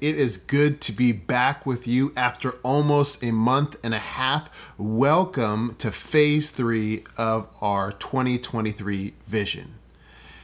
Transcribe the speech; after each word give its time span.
It 0.00 0.16
is 0.16 0.38
good 0.38 0.80
to 0.82 0.92
be 0.92 1.12
back 1.12 1.66
with 1.66 1.86
you 1.86 2.12
after 2.16 2.52
almost 2.62 3.22
a 3.22 3.30
month 3.32 3.76
and 3.84 3.92
a 3.92 3.98
half. 3.98 4.48
Welcome 4.78 5.76
to 5.78 5.92
phase 5.92 6.50
three 6.50 7.04
of 7.16 7.48
our 7.60 7.92
2023 7.92 9.14
vision. 9.26 9.74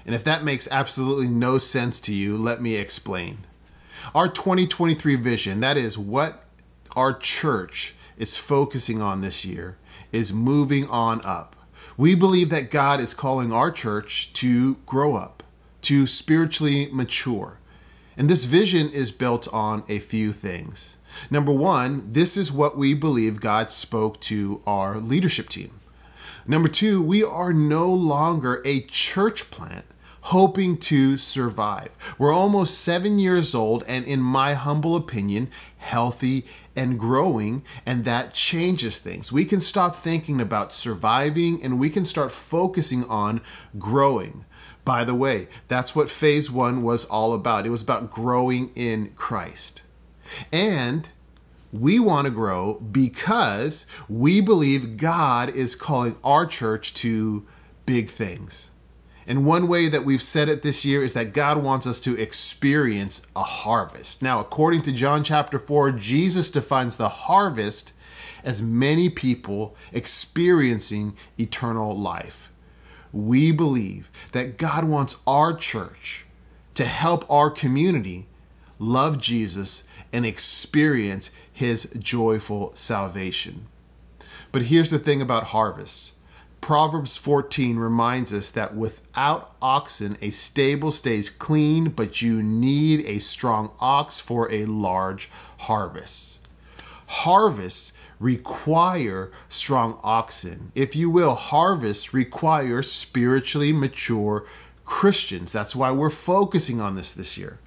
And 0.04 0.14
if 0.14 0.24
that 0.24 0.44
makes 0.44 0.68
absolutely 0.70 1.28
no 1.28 1.58
sense 1.58 2.00
to 2.00 2.12
you, 2.12 2.36
let 2.36 2.60
me 2.60 2.76
explain. 2.76 3.46
Our 4.14 4.28
2023 4.28 5.16
vision, 5.16 5.60
that 5.60 5.76
is 5.76 5.96
what 5.96 6.44
our 6.94 7.12
church 7.12 7.94
is 8.18 8.36
focusing 8.36 9.00
on 9.00 9.20
this 9.20 9.44
year, 9.44 9.78
is 10.12 10.32
moving 10.32 10.88
on 10.88 11.20
up. 11.24 11.56
We 11.96 12.14
believe 12.14 12.50
that 12.50 12.70
God 12.70 13.00
is 13.00 13.14
calling 13.14 13.52
our 13.52 13.70
church 13.70 14.32
to 14.34 14.74
grow 14.86 15.16
up, 15.16 15.42
to 15.82 16.06
spiritually 16.06 16.88
mature 16.92 17.59
and 18.20 18.28
this 18.28 18.44
vision 18.44 18.90
is 18.90 19.10
built 19.10 19.48
on 19.50 19.82
a 19.88 19.98
few 19.98 20.30
things. 20.30 20.98
Number 21.30 21.52
one, 21.52 22.12
this 22.12 22.36
is 22.36 22.52
what 22.52 22.76
we 22.76 22.92
believe 22.92 23.40
God 23.40 23.72
spoke 23.72 24.20
to 24.20 24.60
our 24.66 24.98
leadership 24.98 25.48
team. 25.48 25.80
Number 26.46 26.68
two, 26.68 27.00
we 27.00 27.24
are 27.24 27.54
no 27.54 27.90
longer 27.90 28.60
a 28.66 28.82
church 28.82 29.50
plant 29.50 29.86
hoping 30.20 30.76
to 30.76 31.16
survive. 31.16 31.96
We're 32.18 32.30
almost 32.30 32.78
seven 32.78 33.18
years 33.18 33.54
old, 33.54 33.84
and 33.88 34.04
in 34.04 34.20
my 34.20 34.52
humble 34.52 34.96
opinion, 34.96 35.50
healthy 35.78 36.44
and 36.76 37.00
growing, 37.00 37.62
and 37.86 38.04
that 38.04 38.34
changes 38.34 38.98
things. 38.98 39.32
We 39.32 39.46
can 39.46 39.60
stop 39.60 39.96
thinking 39.96 40.42
about 40.42 40.74
surviving 40.74 41.62
and 41.62 41.80
we 41.80 41.88
can 41.88 42.04
start 42.04 42.32
focusing 42.32 43.04
on 43.06 43.40
growing. 43.78 44.44
By 44.84 45.04
the 45.04 45.14
way, 45.14 45.48
that's 45.68 45.94
what 45.94 46.10
phase 46.10 46.50
one 46.50 46.82
was 46.82 47.04
all 47.04 47.32
about. 47.32 47.66
It 47.66 47.70
was 47.70 47.82
about 47.82 48.10
growing 48.10 48.70
in 48.74 49.12
Christ. 49.16 49.82
And 50.52 51.10
we 51.72 51.98
want 52.00 52.24
to 52.24 52.30
grow 52.30 52.74
because 52.74 53.86
we 54.08 54.40
believe 54.40 54.96
God 54.96 55.50
is 55.50 55.76
calling 55.76 56.16
our 56.24 56.46
church 56.46 56.94
to 56.94 57.46
big 57.86 58.08
things. 58.08 58.70
And 59.26 59.46
one 59.46 59.68
way 59.68 59.88
that 59.88 60.04
we've 60.04 60.22
said 60.22 60.48
it 60.48 60.62
this 60.62 60.84
year 60.84 61.04
is 61.04 61.12
that 61.12 61.32
God 61.32 61.62
wants 61.62 61.86
us 61.86 62.00
to 62.00 62.16
experience 62.18 63.26
a 63.36 63.44
harvest. 63.44 64.22
Now, 64.22 64.40
according 64.40 64.82
to 64.82 64.92
John 64.92 65.22
chapter 65.22 65.58
4, 65.58 65.92
Jesus 65.92 66.50
defines 66.50 66.96
the 66.96 67.08
harvest 67.08 67.92
as 68.42 68.60
many 68.60 69.08
people 69.08 69.76
experiencing 69.92 71.16
eternal 71.38 71.96
life 71.96 72.49
we 73.12 73.52
believe 73.52 74.10
that 74.32 74.56
God 74.56 74.84
wants 74.84 75.22
our 75.26 75.52
church 75.52 76.26
to 76.74 76.84
help 76.84 77.28
our 77.30 77.50
community 77.50 78.26
love 78.78 79.18
Jesus 79.18 79.84
and 80.12 80.24
experience 80.24 81.30
his 81.52 81.92
joyful 81.98 82.72
salvation. 82.74 83.66
But 84.52 84.62
here's 84.62 84.90
the 84.90 84.98
thing 84.98 85.20
about 85.20 85.44
harvest. 85.44 86.14
Proverbs 86.60 87.16
14 87.16 87.76
reminds 87.76 88.32
us 88.32 88.50
that 88.50 88.76
without 88.76 89.54
oxen, 89.62 90.18
a 90.20 90.30
stable 90.30 90.92
stays 90.92 91.30
clean, 91.30 91.88
but 91.90 92.20
you 92.20 92.42
need 92.42 93.04
a 93.06 93.18
strong 93.18 93.70
ox 93.80 94.18
for 94.18 94.50
a 94.52 94.66
large 94.66 95.30
harvest. 95.58 96.38
Harvest 97.06 97.92
require 98.20 99.32
strong 99.48 99.98
oxen. 100.04 100.70
If 100.74 100.94
you 100.94 101.10
will, 101.10 101.34
harvest 101.34 102.12
require 102.12 102.82
spiritually 102.82 103.72
mature 103.72 104.44
Christians. 104.84 105.50
That's 105.50 105.74
why 105.74 105.90
we're 105.90 106.10
focusing 106.10 106.80
on 106.80 106.94
this 106.94 107.12
this 107.12 107.36
year. 107.36 107.58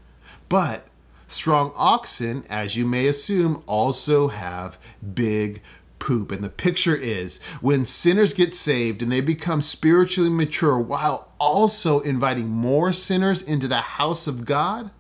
But 0.48 0.88
strong 1.28 1.74
oxen, 1.76 2.46
as 2.50 2.78
you 2.78 2.86
may 2.86 3.08
assume, 3.08 3.64
also 3.66 4.28
have 4.28 4.78
big 5.14 5.62
poop. 5.98 6.32
And 6.32 6.44
the 6.44 6.50
picture 6.50 6.96
is 6.96 7.42
when 7.60 7.86
sinners 7.86 8.34
get 8.34 8.54
saved 8.54 9.02
and 9.02 9.12
they 9.12 9.22
become 9.22 9.62
spiritually 9.62 10.30
mature 10.30 10.78
while 10.78 11.32
also 11.40 12.02
inviting 12.02 12.48
more 12.48 12.92
sinners 12.92 13.42
into 13.42 13.68
the 13.68 13.78
house 13.78 14.28
of 14.28 14.46
God, 14.46 14.92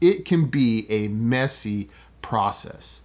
it 0.00 0.24
can 0.24 0.46
be 0.46 0.86
a 0.90 1.08
messy 1.08 1.90
process 2.22 3.02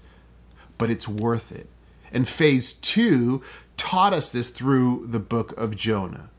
but 0.77 0.89
it's 0.89 1.07
worth 1.07 1.51
it. 1.51 1.69
And 2.11 2.27
phase 2.27 2.73
two 2.73 3.41
taught 3.77 4.13
us 4.13 4.31
this 4.31 4.49
through 4.49 5.07
the 5.07 5.19
book 5.19 5.57
of 5.57 5.75
Jonah. 5.75 6.29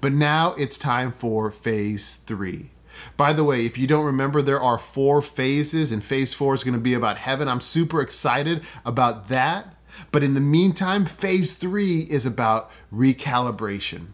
But 0.00 0.12
now 0.12 0.54
it's 0.54 0.78
time 0.78 1.12
for 1.12 1.50
phase 1.50 2.14
three. 2.14 2.70
By 3.16 3.32
the 3.32 3.44
way, 3.44 3.66
if 3.66 3.76
you 3.76 3.86
don't 3.86 4.04
remember, 4.04 4.40
there 4.40 4.60
are 4.60 4.78
four 4.78 5.20
phases, 5.20 5.92
and 5.92 6.02
phase 6.02 6.32
four 6.32 6.54
is 6.54 6.64
going 6.64 6.74
to 6.74 6.80
be 6.80 6.94
about 6.94 7.18
heaven. 7.18 7.48
I'm 7.48 7.60
super 7.60 8.00
excited 8.00 8.62
about 8.84 9.28
that. 9.28 9.74
But 10.12 10.22
in 10.22 10.34
the 10.34 10.40
meantime, 10.40 11.06
phase 11.06 11.54
three 11.54 12.00
is 12.00 12.24
about 12.24 12.70
recalibration. 12.92 14.08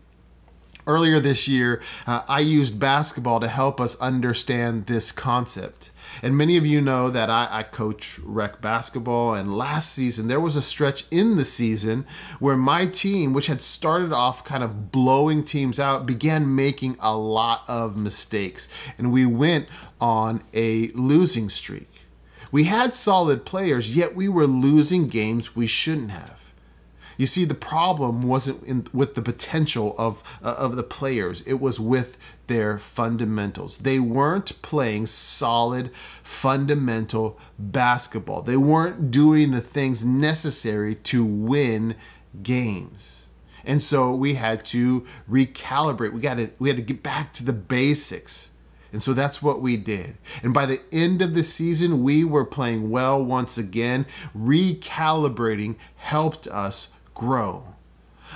Earlier 0.85 1.21
this 1.21 1.47
year, 1.47 1.81
uh, 2.09 2.23
I 2.29 2.41
used 2.41 2.81
basketball 2.81 3.39
to 3.39 3.49
help 3.49 3.81
us 3.81 4.01
understand 4.01 4.87
this 4.87 5.13
concept. 5.13 5.92
And 6.23 6.37
many 6.37 6.57
of 6.57 6.67
you 6.67 6.81
know 6.81 7.11
that 7.11 7.31
I, 7.31 7.49
I, 7.51 7.63
coach 7.63 8.19
rec 8.23 8.61
basketball. 8.61 9.35
And 9.35 9.57
last 9.57 9.93
season, 9.93 10.29
there 10.29 10.41
was 10.41 10.57
a 10.57 10.63
stretch 10.63 11.05
in 11.11 11.37
the 11.37 11.45
season 11.45 12.07
where 12.39 12.57
my 12.57 12.87
team, 12.87 13.33
which 13.33 13.47
had 13.47 13.63
started 13.63 14.13
off 14.13 14.45
kind 14.45 14.63
of 14.63 14.91
blowing 14.93 15.45
teams 15.45 15.79
out, 15.79 16.07
began 16.07 16.55
making 16.55 16.97
a 17.01 17.17
lot 17.17 17.65
of 17.69 17.97
mistakes. 17.97 18.69
And 18.99 19.13
we 19.13 19.25
went 19.25 19.69
on 20.01 20.43
a 20.53 20.89
losing 20.89 21.49
streak. 21.49 21.89
We 22.51 22.65
had 22.65 22.93
solid 22.95 23.47
players, 23.47 23.97
yet 23.97 24.15
we 24.15 24.29
were 24.29 24.47
losing 24.47 25.09
games 25.09 25.57
we 25.57 25.67
shouldn't 25.67 26.11
have. 26.11 26.43
You 27.17 27.27
see, 27.27 27.45
the 27.45 27.55
problem 27.55 28.23
wasn't 28.25 28.63
in, 28.65 28.87
with 28.93 29.15
the 29.15 29.23
potential 29.23 29.95
of 29.99 30.23
uh, 30.43 30.55
of 30.59 30.77
the 30.77 30.83
players; 30.83 31.43
it 31.43 31.61
was 31.61 31.79
with 31.79 32.19
their 32.47 32.79
fundamentals. 32.79 33.79
They 33.79 33.99
weren't 33.99 34.61
playing 34.63 35.07
solid, 35.07 35.91
fundamental 36.23 37.39
basketball. 37.59 38.43
They 38.43 38.57
weren't 38.57 39.11
doing 39.11 39.51
the 39.51 39.61
things 39.61 40.05
necessary 40.05 40.95
to 40.97 41.25
win 41.25 41.97
games. 42.43 43.29
And 43.65 43.83
so 43.83 44.15
we 44.15 44.35
had 44.35 44.65
to 44.67 45.07
recalibrate. 45.31 46.13
We 46.13 46.21
got 46.21 46.37
to 46.39 46.51
we 46.59 46.69
had 46.69 46.77
to 46.77 46.83
get 46.83 47.03
back 47.03 47.33
to 47.35 47.45
the 47.45 47.53
basics. 47.53 48.51
And 48.93 49.03
so 49.03 49.15
that's 49.15 49.43
what 49.43 49.63
we 49.63 49.79
did. 49.79 50.19
And 50.43 50.53
by 50.53 50.67
the 50.67 50.81
end 50.93 51.23
of 51.23 51.35
the 51.35 51.43
season, 51.43 52.03
we 52.03 52.25
were 52.25 52.45
playing 52.45 52.91
well 52.91 53.25
once 53.25 53.57
again. 53.57 54.05
Recalibrating 54.37 55.77
helped 55.97 56.47
us 56.47 56.93
grow. 57.15 57.69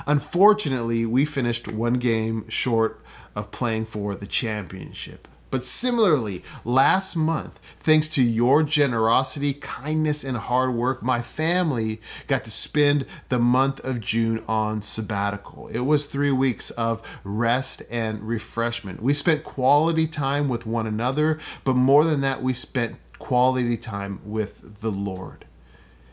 Unfortunately, 0.06 1.04
we 1.04 1.24
finished 1.24 1.68
one 1.68 1.94
game 1.94 2.48
short 2.48 3.02
of 3.36 3.52
playing 3.52 3.86
for 3.86 4.16
the 4.16 4.26
championship. 4.26 5.28
But 5.48 5.64
similarly, 5.64 6.42
last 6.64 7.14
month, 7.14 7.60
thanks 7.78 8.08
to 8.10 8.22
your 8.22 8.64
generosity, 8.64 9.54
kindness, 9.54 10.24
and 10.24 10.36
hard 10.36 10.74
work, 10.74 11.04
my 11.04 11.22
family 11.22 12.00
got 12.26 12.44
to 12.44 12.50
spend 12.50 13.06
the 13.28 13.38
month 13.38 13.78
of 13.84 14.00
June 14.00 14.42
on 14.48 14.82
sabbatical. 14.82 15.68
It 15.68 15.80
was 15.80 16.06
three 16.06 16.32
weeks 16.32 16.70
of 16.72 17.00
rest 17.22 17.82
and 17.90 18.24
refreshment. 18.24 19.00
We 19.00 19.12
spent 19.12 19.44
quality 19.44 20.08
time 20.08 20.48
with 20.48 20.66
one 20.66 20.86
another, 20.86 21.38
but 21.62 21.76
more 21.76 22.04
than 22.04 22.22
that, 22.22 22.42
we 22.42 22.52
spent 22.52 22.96
quality 23.20 23.76
time 23.76 24.20
with 24.24 24.80
the 24.80 24.90
Lord. 24.90 25.44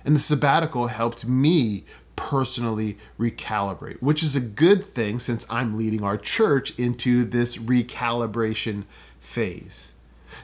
And 0.06 0.16
the 0.16 0.20
sabbatical 0.20 0.88
helped 0.88 1.26
me 1.28 1.86
personally 2.16 2.98
recalibrate, 3.20 4.02
which 4.02 4.24
is 4.24 4.36
a 4.36 4.42
good 4.42 4.86
thing 4.86 5.20
since 5.20 5.46
I'm 5.50 5.78
leading 5.78 6.04
our 6.04 6.18
church 6.18 6.78
into 6.78 7.24
this 7.24 7.58
recalibration 7.58 8.84
phase. 9.20 9.94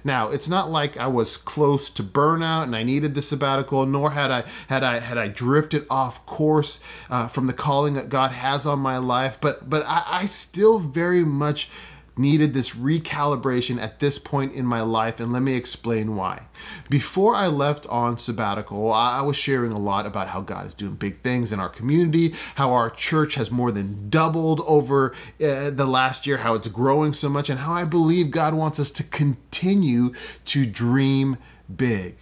Now, 0.03 0.29
it's 0.29 0.47
not 0.47 0.71
like 0.71 0.97
I 0.97 1.07
was 1.07 1.37
close 1.37 1.89
to 1.91 2.03
burnout 2.03 2.63
and 2.63 2.75
I 2.75 2.83
needed 2.83 3.15
the 3.15 3.21
sabbatical, 3.21 3.85
nor 3.85 4.11
had 4.11 4.31
I 4.31 4.43
had 4.67 4.83
I 4.83 4.99
had 4.99 5.17
I 5.17 5.27
drifted 5.27 5.85
off 5.89 6.25
course 6.25 6.79
uh, 7.09 7.27
from 7.27 7.47
the 7.47 7.53
calling 7.53 7.93
that 7.95 8.09
God 8.09 8.31
has 8.31 8.65
on 8.65 8.79
my 8.79 8.97
life. 8.97 9.39
But 9.41 9.69
but 9.69 9.83
I, 9.87 10.03
I 10.05 10.25
still 10.25 10.79
very 10.79 11.23
much 11.23 11.69
needed 12.19 12.53
this 12.53 12.75
recalibration 12.75 13.81
at 13.81 13.99
this 13.99 14.19
point 14.19 14.53
in 14.53 14.65
my 14.65 14.81
life, 14.81 15.19
and 15.19 15.31
let 15.31 15.41
me 15.41 15.55
explain 15.55 16.15
why. 16.15 16.47
Before 16.89 17.33
I 17.35 17.47
left 17.47 17.87
on 17.87 18.17
sabbatical, 18.17 18.91
I 18.91 19.21
was 19.21 19.37
sharing 19.37 19.71
a 19.71 19.79
lot 19.79 20.05
about 20.05 20.27
how 20.27 20.41
God 20.41 20.67
is 20.67 20.73
doing 20.73 20.95
big 20.95 21.21
things 21.21 21.53
in 21.53 21.59
our 21.59 21.69
community, 21.69 22.35
how 22.55 22.73
our 22.73 22.89
church 22.89 23.35
has 23.35 23.49
more 23.49 23.71
than 23.71 24.09
doubled 24.09 24.61
over 24.67 25.13
uh, 25.41 25.69
the 25.69 25.87
last 25.87 26.27
year, 26.27 26.37
how 26.37 26.53
it's 26.53 26.67
growing 26.67 27.13
so 27.13 27.29
much, 27.29 27.49
and 27.49 27.61
how 27.61 27.73
I 27.73 27.85
believe 27.85 28.31
God 28.31 28.53
wants 28.53 28.79
us 28.79 28.91
to 28.91 29.03
continue 29.03 30.13
to 30.45 30.65
dream 30.65 31.37
big. 31.73 32.17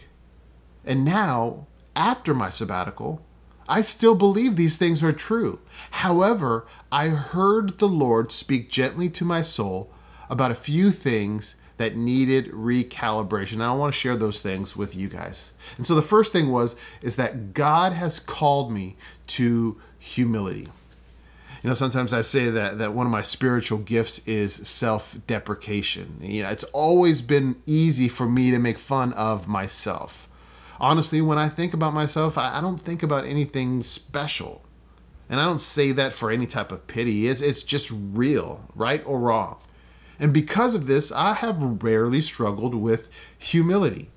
And 0.85 1.03
now, 1.03 1.67
after 1.95 2.33
my 2.33 2.49
sabbatical, 2.49 3.21
I 3.67 3.81
still 3.81 4.15
believe 4.15 4.55
these 4.55 4.77
things 4.77 5.03
are 5.03 5.11
true. 5.11 5.59
However, 5.91 6.67
I 6.91 7.09
heard 7.09 7.79
the 7.79 7.87
Lord 7.87 8.31
speak 8.31 8.69
gently 8.69 9.09
to 9.09 9.25
my 9.25 9.41
soul 9.41 9.91
about 10.29 10.51
a 10.51 10.55
few 10.55 10.91
things 10.91 11.55
that 11.77 11.95
needed 11.95 12.51
recalibration. 12.51 13.53
And 13.53 13.63
I 13.63 13.71
want 13.71 13.93
to 13.93 13.99
share 13.99 14.15
those 14.15 14.41
things 14.41 14.75
with 14.75 14.95
you 14.95 15.07
guys. 15.07 15.53
And 15.77 15.85
so 15.85 15.95
the 15.95 16.01
first 16.01 16.33
thing 16.33 16.51
was 16.51 16.75
is 17.01 17.15
that 17.17 17.53
God 17.53 17.93
has 17.93 18.19
called 18.19 18.71
me 18.71 18.97
to 19.27 19.79
humility. 19.99 20.67
You 21.63 21.69
know, 21.69 21.73
sometimes 21.73 22.13
I 22.13 22.21
say 22.21 22.49
that 22.49 22.77
that 22.77 22.93
one 22.93 23.05
of 23.05 23.11
my 23.11 23.21
spiritual 23.21 23.79
gifts 23.79 24.27
is 24.27 24.53
self-deprecation. 24.53 26.19
You 26.21 26.43
know, 26.43 26.49
it's 26.49 26.63
always 26.65 27.21
been 27.21 27.55
easy 27.65 28.07
for 28.07 28.27
me 28.27 28.51
to 28.51 28.59
make 28.59 28.77
fun 28.77 29.13
of 29.13 29.47
myself. 29.47 30.27
Honestly, 30.79 31.21
when 31.21 31.37
I 31.39 31.49
think 31.49 31.73
about 31.73 31.93
myself, 31.93 32.37
I, 32.37 32.57
I 32.57 32.61
don't 32.61 32.79
think 32.79 33.01
about 33.01 33.25
anything 33.25 33.81
special. 33.81 34.61
And 35.29 35.39
I 35.39 35.45
don't 35.45 35.59
say 35.59 35.91
that 35.91 36.13
for 36.13 36.31
any 36.31 36.47
type 36.47 36.71
of 36.71 36.87
pity. 36.87 37.27
It's, 37.27 37.41
it's 37.41 37.63
just 37.63 37.91
real, 37.93 38.63
right 38.75 39.03
or 39.05 39.19
wrong. 39.19 39.57
And 40.19 40.33
because 40.33 40.73
of 40.73 40.87
this, 40.87 41.11
I 41.11 41.33
have 41.33 41.83
rarely 41.83 42.21
struggled 42.21 42.73
with 42.73 43.09
humility. 43.37 44.09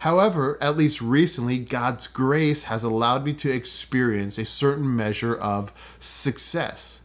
However, 0.00 0.58
at 0.60 0.76
least 0.76 1.00
recently, 1.00 1.58
God's 1.58 2.06
grace 2.06 2.64
has 2.64 2.84
allowed 2.84 3.24
me 3.24 3.32
to 3.34 3.50
experience 3.50 4.38
a 4.38 4.44
certain 4.44 4.94
measure 4.94 5.34
of 5.34 5.72
success. 5.98 7.02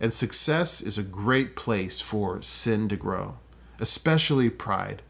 And 0.00 0.12
success 0.12 0.80
is 0.80 0.98
a 0.98 1.04
great 1.04 1.54
place 1.54 2.00
for 2.00 2.42
sin 2.42 2.88
to 2.88 2.96
grow, 2.96 3.36
especially 3.78 4.50
pride. 4.50 5.02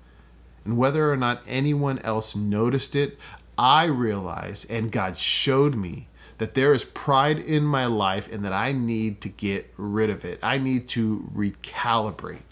And 0.64 0.76
whether 0.76 1.11
or 1.11 1.17
not 1.17 1.43
anyone 1.47 1.99
else 2.00 2.37
noticed 2.37 2.94
it, 2.94 3.19
I 3.56 3.85
realized 3.87 4.70
and 4.70 4.93
God 4.93 5.17
showed 5.17 5.75
me 5.75 6.08
that 6.39 6.55
there 6.55 6.73
is 6.73 6.85
pride 6.85 7.39
in 7.39 7.65
my 7.65 7.87
life 7.87 8.31
and 8.33 8.45
that 8.45 8.53
I 8.53 8.73
need 8.73 9.21
to 9.23 9.29
get 9.29 9.73
rid 9.77 10.11
of 10.11 10.25
it. 10.25 10.39
I 10.43 10.59
need 10.59 10.89
to 10.91 11.31
recalibrate. 11.35 12.43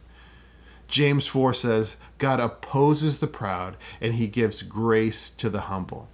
James 0.89 1.27
4 1.27 1.55
says, 1.55 1.97
God 2.19 2.39
opposes 2.39 3.19
the 3.19 3.27
proud 3.27 3.77
and 4.01 4.15
he 4.15 4.27
gives 4.27 4.63
grace 4.63 5.31
to 5.31 5.49
the 5.49 5.63
humble. 5.63 6.09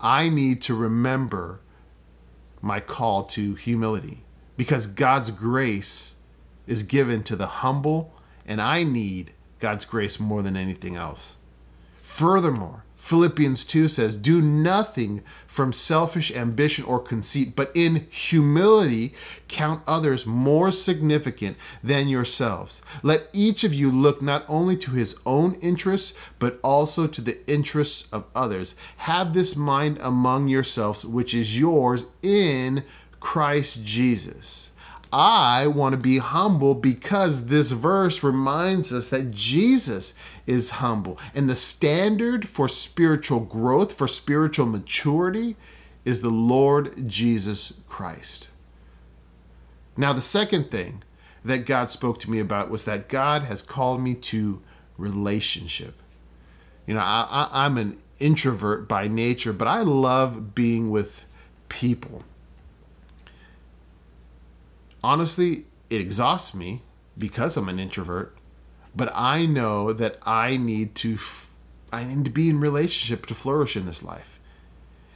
I 0.00 0.28
need 0.30 0.62
to 0.62 0.74
remember 0.74 1.60
my 2.62 2.80
call 2.80 3.24
to 3.24 3.54
humility 3.54 4.22
because 4.56 4.86
God's 4.86 5.30
grace 5.30 6.16
is 6.66 6.82
given 6.82 7.22
to 7.24 7.36
the 7.36 7.46
humble, 7.46 8.12
and 8.46 8.60
I 8.60 8.84
need 8.84 9.32
God's 9.58 9.84
grace 9.84 10.20
more 10.20 10.42
than 10.42 10.56
anything 10.56 10.96
else. 10.96 11.36
Furthermore, 11.96 12.84
Philippians 13.00 13.64
2 13.64 13.88
says, 13.88 14.16
Do 14.16 14.40
nothing 14.40 15.22
from 15.46 15.72
selfish 15.72 16.30
ambition 16.30 16.84
or 16.84 17.00
conceit, 17.00 17.56
but 17.56 17.72
in 17.74 18.06
humility 18.10 19.14
count 19.48 19.82
others 19.86 20.26
more 20.26 20.70
significant 20.70 21.56
than 21.82 22.06
yourselves. 22.06 22.82
Let 23.02 23.28
each 23.32 23.64
of 23.64 23.74
you 23.74 23.90
look 23.90 24.22
not 24.22 24.44
only 24.48 24.76
to 24.76 24.92
his 24.92 25.18
own 25.26 25.54
interests, 25.54 26.16
but 26.38 26.60
also 26.62 27.08
to 27.08 27.20
the 27.20 27.38
interests 27.50 28.08
of 28.12 28.26
others. 28.34 28.76
Have 28.98 29.32
this 29.34 29.56
mind 29.56 29.98
among 30.02 30.46
yourselves, 30.46 31.04
which 31.04 31.34
is 31.34 31.58
yours 31.58 32.04
in 32.22 32.84
Christ 33.18 33.84
Jesus. 33.84 34.70
I 35.12 35.66
want 35.66 35.92
to 35.92 35.96
be 35.96 36.18
humble 36.18 36.74
because 36.74 37.46
this 37.46 37.72
verse 37.72 38.22
reminds 38.22 38.92
us 38.92 39.08
that 39.08 39.32
Jesus 39.32 40.14
is 40.46 40.70
humble. 40.70 41.18
And 41.34 41.50
the 41.50 41.56
standard 41.56 42.48
for 42.48 42.68
spiritual 42.68 43.40
growth, 43.40 43.92
for 43.92 44.06
spiritual 44.06 44.66
maturity, 44.66 45.56
is 46.04 46.20
the 46.20 46.30
Lord 46.30 47.08
Jesus 47.08 47.74
Christ. 47.88 48.50
Now, 49.96 50.12
the 50.12 50.20
second 50.20 50.70
thing 50.70 51.02
that 51.44 51.66
God 51.66 51.90
spoke 51.90 52.18
to 52.20 52.30
me 52.30 52.38
about 52.38 52.70
was 52.70 52.84
that 52.84 53.08
God 53.08 53.42
has 53.42 53.62
called 53.62 54.00
me 54.00 54.14
to 54.14 54.62
relationship. 54.96 56.00
You 56.86 56.94
know, 56.94 57.00
I, 57.00 57.48
I'm 57.50 57.78
an 57.78 57.98
introvert 58.18 58.86
by 58.86 59.08
nature, 59.08 59.52
but 59.52 59.66
I 59.66 59.80
love 59.80 60.54
being 60.54 60.90
with 60.90 61.24
people 61.68 62.24
honestly, 65.02 65.66
it 65.88 66.00
exhausts 66.00 66.54
me 66.54 66.82
because 67.16 67.56
I'm 67.56 67.68
an 67.68 67.78
introvert. 67.78 68.36
But 68.94 69.12
I 69.14 69.46
know 69.46 69.92
that 69.92 70.18
I 70.26 70.56
need 70.56 70.94
to 70.96 71.18
I 71.92 72.04
need 72.04 72.24
to 72.24 72.30
be 72.30 72.48
in 72.48 72.60
relationship 72.60 73.26
to 73.26 73.34
flourish 73.34 73.76
in 73.76 73.86
this 73.86 74.02
life. 74.02 74.38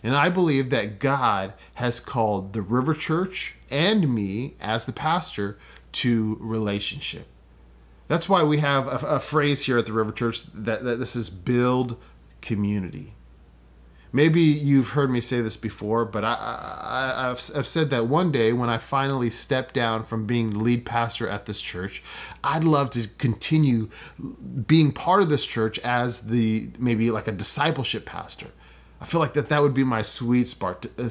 And 0.02 0.14
I 0.14 0.28
believe 0.28 0.70
that 0.70 0.98
God 0.98 1.54
has 1.74 2.00
called 2.00 2.52
the 2.52 2.62
River 2.62 2.94
Church 2.94 3.54
and 3.70 4.12
me 4.12 4.54
as 4.60 4.84
the 4.84 4.92
pastor 4.92 5.58
to 5.92 6.36
relationship. 6.40 7.26
That's 8.08 8.28
why 8.28 8.42
we 8.42 8.58
have 8.58 8.86
a, 8.86 9.06
a 9.06 9.20
phrase 9.20 9.64
here 9.64 9.78
at 9.78 9.86
the 9.86 9.92
River 9.92 10.12
Church 10.12 10.44
that, 10.52 10.84
that 10.84 10.98
this 10.98 11.16
is 11.16 11.30
build 11.30 11.96
community 12.42 13.14
maybe 14.14 14.40
you've 14.40 14.90
heard 14.90 15.10
me 15.10 15.20
say 15.20 15.40
this 15.40 15.56
before, 15.56 16.04
but 16.04 16.24
I, 16.24 17.26
have 17.26 17.50
I've 17.54 17.66
said 17.66 17.90
that 17.90 18.06
one 18.06 18.30
day 18.30 18.52
when 18.52 18.70
I 18.70 18.78
finally 18.78 19.28
step 19.28 19.72
down 19.72 20.04
from 20.04 20.24
being 20.24 20.50
the 20.50 20.60
lead 20.60 20.86
pastor 20.86 21.28
at 21.28 21.46
this 21.46 21.60
church, 21.60 22.02
I'd 22.44 22.62
love 22.62 22.90
to 22.90 23.08
continue 23.18 23.90
being 24.66 24.92
part 24.92 25.22
of 25.22 25.28
this 25.28 25.44
church 25.44 25.80
as 25.80 26.28
the 26.28 26.70
maybe 26.78 27.10
like 27.10 27.26
a 27.26 27.32
discipleship 27.32 28.06
pastor. 28.06 28.52
I 29.00 29.06
feel 29.06 29.20
like 29.20 29.34
that 29.34 29.48
that 29.48 29.60
would 29.60 29.74
be 29.74 29.84
my 29.84 30.02
sweet 30.02 30.46
spot. 30.46 30.86
Uh, 30.96 31.08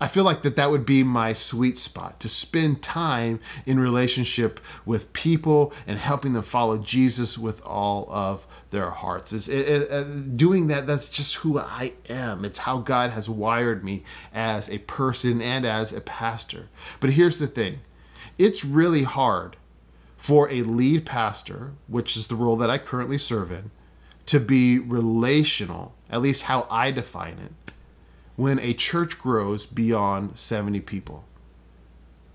I 0.00 0.06
feel 0.06 0.24
like 0.24 0.42
that 0.42 0.56
that 0.56 0.70
would 0.70 0.86
be 0.86 1.02
my 1.02 1.32
sweet 1.32 1.78
spot 1.78 2.20
to 2.20 2.28
spend 2.28 2.80
time 2.80 3.40
in 3.66 3.78
relationship 3.80 4.60
with 4.86 5.12
people 5.12 5.74
and 5.86 5.98
helping 5.98 6.32
them 6.32 6.44
follow 6.44 6.78
Jesus 6.78 7.36
with 7.36 7.60
all 7.66 8.08
of 8.10 8.46
their 8.70 8.90
hearts. 8.90 9.32
Is 9.32 9.48
uh, 9.48 10.04
doing 10.34 10.68
that. 10.68 10.86
That's 10.86 11.08
just 11.08 11.36
who 11.36 11.58
I 11.58 11.92
am. 12.08 12.44
It's 12.44 12.60
how 12.60 12.78
God 12.78 13.10
has 13.10 13.28
wired 13.28 13.84
me 13.84 14.04
as 14.32 14.68
a 14.70 14.78
person 14.78 15.40
and 15.40 15.64
as 15.64 15.92
a 15.92 16.00
pastor. 16.00 16.68
But 17.00 17.10
here's 17.10 17.38
the 17.38 17.46
thing: 17.46 17.80
it's 18.38 18.64
really 18.64 19.02
hard 19.02 19.56
for 20.16 20.50
a 20.50 20.62
lead 20.62 21.06
pastor, 21.06 21.72
which 21.86 22.16
is 22.16 22.28
the 22.28 22.34
role 22.34 22.56
that 22.56 22.70
I 22.70 22.78
currently 22.78 23.18
serve 23.18 23.50
in, 23.50 23.70
to 24.26 24.40
be 24.40 24.78
relational. 24.78 25.94
At 26.10 26.22
least 26.22 26.42
how 26.44 26.66
I 26.70 26.90
define 26.90 27.38
it. 27.38 27.72
When 28.36 28.58
a 28.58 28.72
church 28.72 29.18
grows 29.18 29.64
beyond 29.66 30.38
70 30.38 30.80
people. 30.80 31.24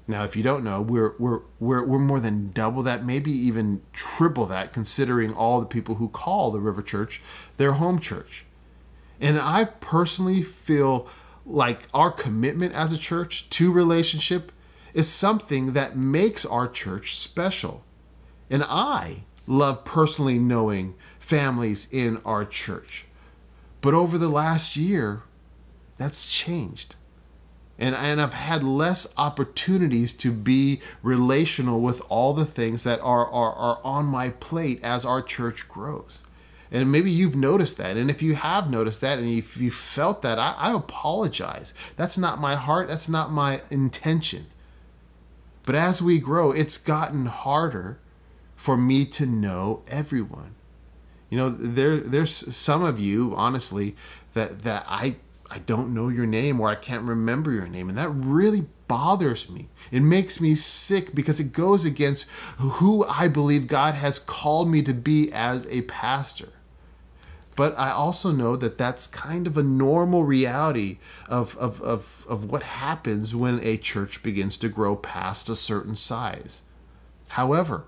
Now, 0.07 0.24
if 0.24 0.36
you 0.36 0.44
don't 0.44 0.63
know, 0.63 0.81
we're, 0.81 1.16
we're, 1.18 1.40
we're, 1.60 1.84
we're 1.84 2.00
more 2.00 2.19
than 2.19 2.52
double 2.52 2.84
that, 2.84 3.04
maybe 3.04 3.31
even 3.31 3.81
triple 3.92 4.45
that, 4.45 4.71
considering 4.71 5.33
all 5.33 5.59
the 5.59 5.66
people 5.66 5.95
who 5.95 6.09
call 6.09 6.52
the 6.52 6.59
River 6.59 6.83
Church 6.83 7.21
their 7.57 7.74
home 7.74 8.00
church. 8.00 8.45
And 9.19 9.40
I 9.40 9.66
personally 9.66 10.44
feel 10.44 11.07
like 11.45 11.88
our 11.94 12.12
commitment 12.12 12.74
as 12.74 12.92
a 12.92 12.97
church 12.97 13.50
to 13.52 13.71
relationship 13.71 14.52
is 14.94 15.09
something 15.09 15.74
that 15.74 15.97
makes 15.97 16.45
our 16.45 16.68
church 16.68 17.16
special. 17.16 17.83
And 18.50 18.64
I 18.64 19.24
love 19.47 19.85
personally 19.85 20.38
knowing 20.38 20.95
families 21.19 21.92
in 21.92 22.21
our 22.26 22.45
church. 22.45 23.06
But 23.81 23.94
over 23.94 24.18
the 24.18 24.30
last 24.30 24.76
year, 24.76 25.24
that's 25.97 26.28
changed 26.28 26.95
and, 27.77 27.94
and 27.95 28.21
I've 28.21 28.33
had 28.33 28.63
less 28.63 29.07
opportunities 29.17 30.13
to 30.13 30.31
be 30.31 30.81
relational 31.03 31.81
with 31.81 32.01
all 32.07 32.33
the 32.33 32.45
things 32.45 32.83
that 32.83 33.01
are, 33.01 33.27
are, 33.27 33.53
are 33.53 33.79
on 33.83 34.05
my 34.05 34.29
plate 34.29 34.79
as 34.83 35.03
our 35.05 35.21
church 35.21 35.67
grows. 35.67 36.21
And 36.71 36.91
maybe 36.91 37.11
you've 37.11 37.35
noticed 37.35 37.77
that. 37.77 37.97
And 37.97 38.09
if 38.09 38.21
you 38.21 38.35
have 38.35 38.69
noticed 38.69 39.01
that 39.01 39.19
and 39.19 39.27
if 39.27 39.57
you 39.57 39.71
felt 39.71 40.21
that, 40.21 40.39
I, 40.39 40.55
I 40.57 40.73
apologize. 40.73 41.73
That's 41.95 42.17
not 42.17 42.39
my 42.39 42.55
heart, 42.55 42.87
that's 42.87 43.09
not 43.09 43.31
my 43.31 43.61
intention. 43.69 44.47
But 45.63 45.75
as 45.75 46.01
we 46.01 46.19
grow, 46.19 46.51
it's 46.51 46.77
gotten 46.77 47.25
harder 47.25 47.99
for 48.55 48.77
me 48.77 49.05
to 49.05 49.25
know 49.25 49.83
everyone. 49.87 50.55
You 51.29 51.37
know, 51.37 51.49
there 51.49 51.97
there's 51.97 52.55
some 52.55 52.83
of 52.83 52.99
you, 52.99 53.33
honestly, 53.35 53.95
that 54.33 54.63
that 54.63 54.85
I 54.87 55.15
I 55.49 55.59
don't 55.59 55.94
know 55.94 56.09
your 56.09 56.25
name 56.25 56.59
or 56.59 56.69
I 56.69 56.75
can't 56.75 57.07
remember 57.07 57.52
your 57.52 57.68
name. 57.68 57.90
And 57.90 57.97
that 57.97 58.09
really 58.09 58.68
bothers 58.87 59.49
me. 59.49 59.69
It 59.92 60.02
makes 60.02 60.42
me 60.42 60.56
sick 60.56 61.14
because 61.14 61.40
it 61.40 61.54
goes 61.54 61.85
against 61.85 62.30
who 62.57 63.06
I 63.06 63.28
believe 63.28 63.68
God 63.68 63.95
has 63.95 64.19
called 64.19 64.69
me 64.69 64.81
to 64.83 64.94
be 64.94 65.31
as 65.31 65.66
a 65.68 65.83
pastor. 65.83 66.49
But 67.56 67.78
I 67.80 67.92
also 67.92 68.31
know 68.31 68.57
that 68.57 68.78
that's 68.78 69.07
kind 69.07 69.47
of 69.47 69.57
a 69.57 69.64
normal 69.64 70.25
reality 70.25 70.97
of, 71.30 71.56
of, 71.57 71.81
of, 71.81 72.25
of 72.28 72.45
what 72.45 72.64
happens 72.64 73.33
when 73.35 73.64
a 73.64 73.78
church 73.78 74.21
begins 74.21 74.57
to 74.57 74.69
grow 74.69 74.95
past 74.95 75.49
a 75.49 75.56
certain 75.56 75.95
size. 75.95 76.64
However, 77.30 77.85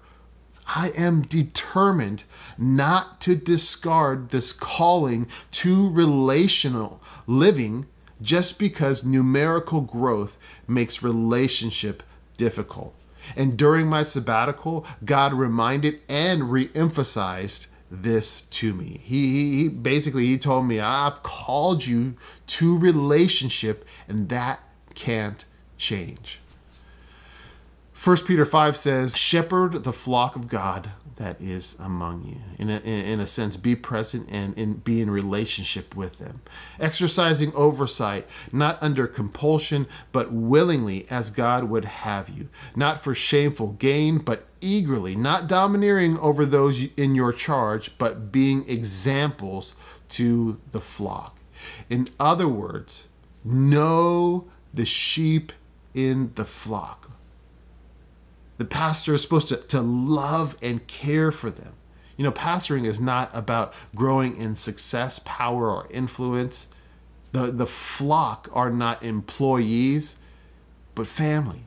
I 0.68 0.90
am 0.90 1.22
determined 1.22 2.26
not 2.58 3.22
to 3.22 3.36
discard 3.36 4.30
this 4.30 4.52
calling 4.52 5.28
to 5.52 5.90
relational 5.90 7.02
living 7.26 7.86
just 8.22 8.60
because 8.60 9.06
numerical 9.06 9.82
growth 9.82 10.38
makes 10.68 11.04
relationship 11.04 12.04
difficult. 12.36 12.94
And 13.36 13.58
during 13.58 13.88
my 13.88 14.04
sabbatical, 14.04 14.86
God 15.04 15.34
reminded 15.34 16.02
and 16.08 16.52
re-emphasized 16.52 17.68
this 17.90 18.42
to 18.42 18.74
me. 18.74 19.00
He, 19.04 19.64
he, 19.64 19.70
basically 19.70 20.26
he 20.26 20.38
told 20.38 20.66
me, 20.66 20.80
I've 20.80 21.24
called 21.24 21.86
you 21.86 22.16
to 22.48 22.78
relationship, 22.78 23.86
and 24.08 24.30
that 24.30 24.60
can't 24.94 25.46
change. 25.78 26.40
1 28.04 28.18
Peter 28.26 28.46
5 28.46 28.78
says, 28.78 29.18
Shepherd 29.18 29.84
the 29.84 29.92
flock 29.92 30.36
of 30.36 30.48
God 30.48 30.92
that 31.18 31.42
is 31.42 31.78
among 31.80 32.24
you. 32.24 32.38
In 32.60 32.70
a, 32.70 32.78
in 32.80 33.20
a 33.20 33.26
sense, 33.26 33.58
be 33.58 33.76
present 33.76 34.30
and, 34.32 34.58
and 34.58 34.84
be 34.84 35.02
in 35.02 35.10
relationship 35.10 35.96
with 35.96 36.20
them. 36.20 36.42
Exercising 36.80 37.52
oversight, 37.56 38.28
not 38.52 38.82
under 38.82 39.08
compulsion, 39.08 39.88
but 40.12 40.32
willingly 40.32 41.08
as 41.10 41.32
God 41.32 41.66
would 41.66 41.86
have 41.86 42.30
you. 42.30 42.50
Not 42.76 43.02
for 43.04 43.16
shameful 43.16 43.74
gain, 43.74 44.20
but 44.20 44.46
eagerly. 44.62 45.16
Not 45.16 45.48
domineering 45.48 46.20
over 46.20 46.46
those 46.46 46.84
in 46.96 47.16
your 47.16 47.34
charge, 47.34 47.98
but 47.98 48.32
being 48.32 48.68
examples 48.70 49.76
to 50.10 50.62
the 50.72 50.82
flock. 50.82 51.38
In 51.90 52.10
other 52.20 52.48
words, 52.48 53.08
know 53.44 54.48
the 54.72 54.86
sheep 54.86 55.52
in 55.96 56.32
the 56.36 56.46
flock 56.46 57.07
the 58.58 58.66
pastor 58.66 59.14
is 59.14 59.22
supposed 59.22 59.48
to, 59.50 59.58
to 59.58 59.82
love 59.82 60.58
and 60.62 60.86
care 60.88 61.32
for 61.32 61.50
them. 61.50 61.74
You 62.16 62.24
know, 62.24 62.32
pastoring 62.32 62.86
is 62.86 63.00
not 63.00 63.30
about 63.34 63.74
growing 63.96 64.38
in 64.38 64.56
success, 64.56 65.20
power, 65.20 65.70
or 65.70 65.88
influence. 65.92 66.70
The, 67.32 67.52
the 67.52 67.68
flock 67.68 68.50
are 68.54 68.72
not 68.72 69.04
employees, 69.04 70.18
but 70.96 71.06
family. 71.06 71.66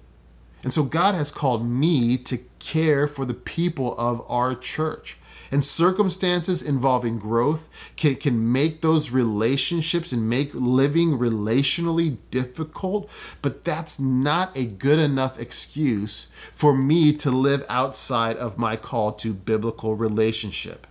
And 0.63 0.75
so 0.75 0.83
God 0.83 1.15
has 1.15 1.31
called 1.31 1.67
me 1.67 2.19
to 2.19 2.39
care 2.59 3.07
for 3.07 3.25
the 3.25 3.35
people 3.35 3.97
of 3.97 4.25
our 4.29 4.55
church. 4.55 5.17
And 5.53 5.65
circumstances 5.65 6.63
involving 6.63 7.19
growth 7.19 7.69
can, 7.97 8.15
can 8.17 8.53
make 8.53 8.83
those 8.83 9.11
relationships 9.11 10.13
and 10.13 10.29
make 10.29 10.55
living 10.55 11.19
relationally 11.19 12.19
difficult, 12.31 13.11
but 13.43 13.65
that's 13.65 13.99
not 13.99 14.57
a 14.57 14.65
good 14.65 15.01
enough 15.01 15.41
excuse 15.41 16.29
for 16.55 16.73
me 16.75 17.13
to 17.15 17.31
live 17.33 17.65
outside 17.69 18.37
of 18.37 18.59
my 18.59 18.77
call 18.77 19.13
to 19.15 19.35
biblical 19.35 19.97
relationship. 19.97 20.87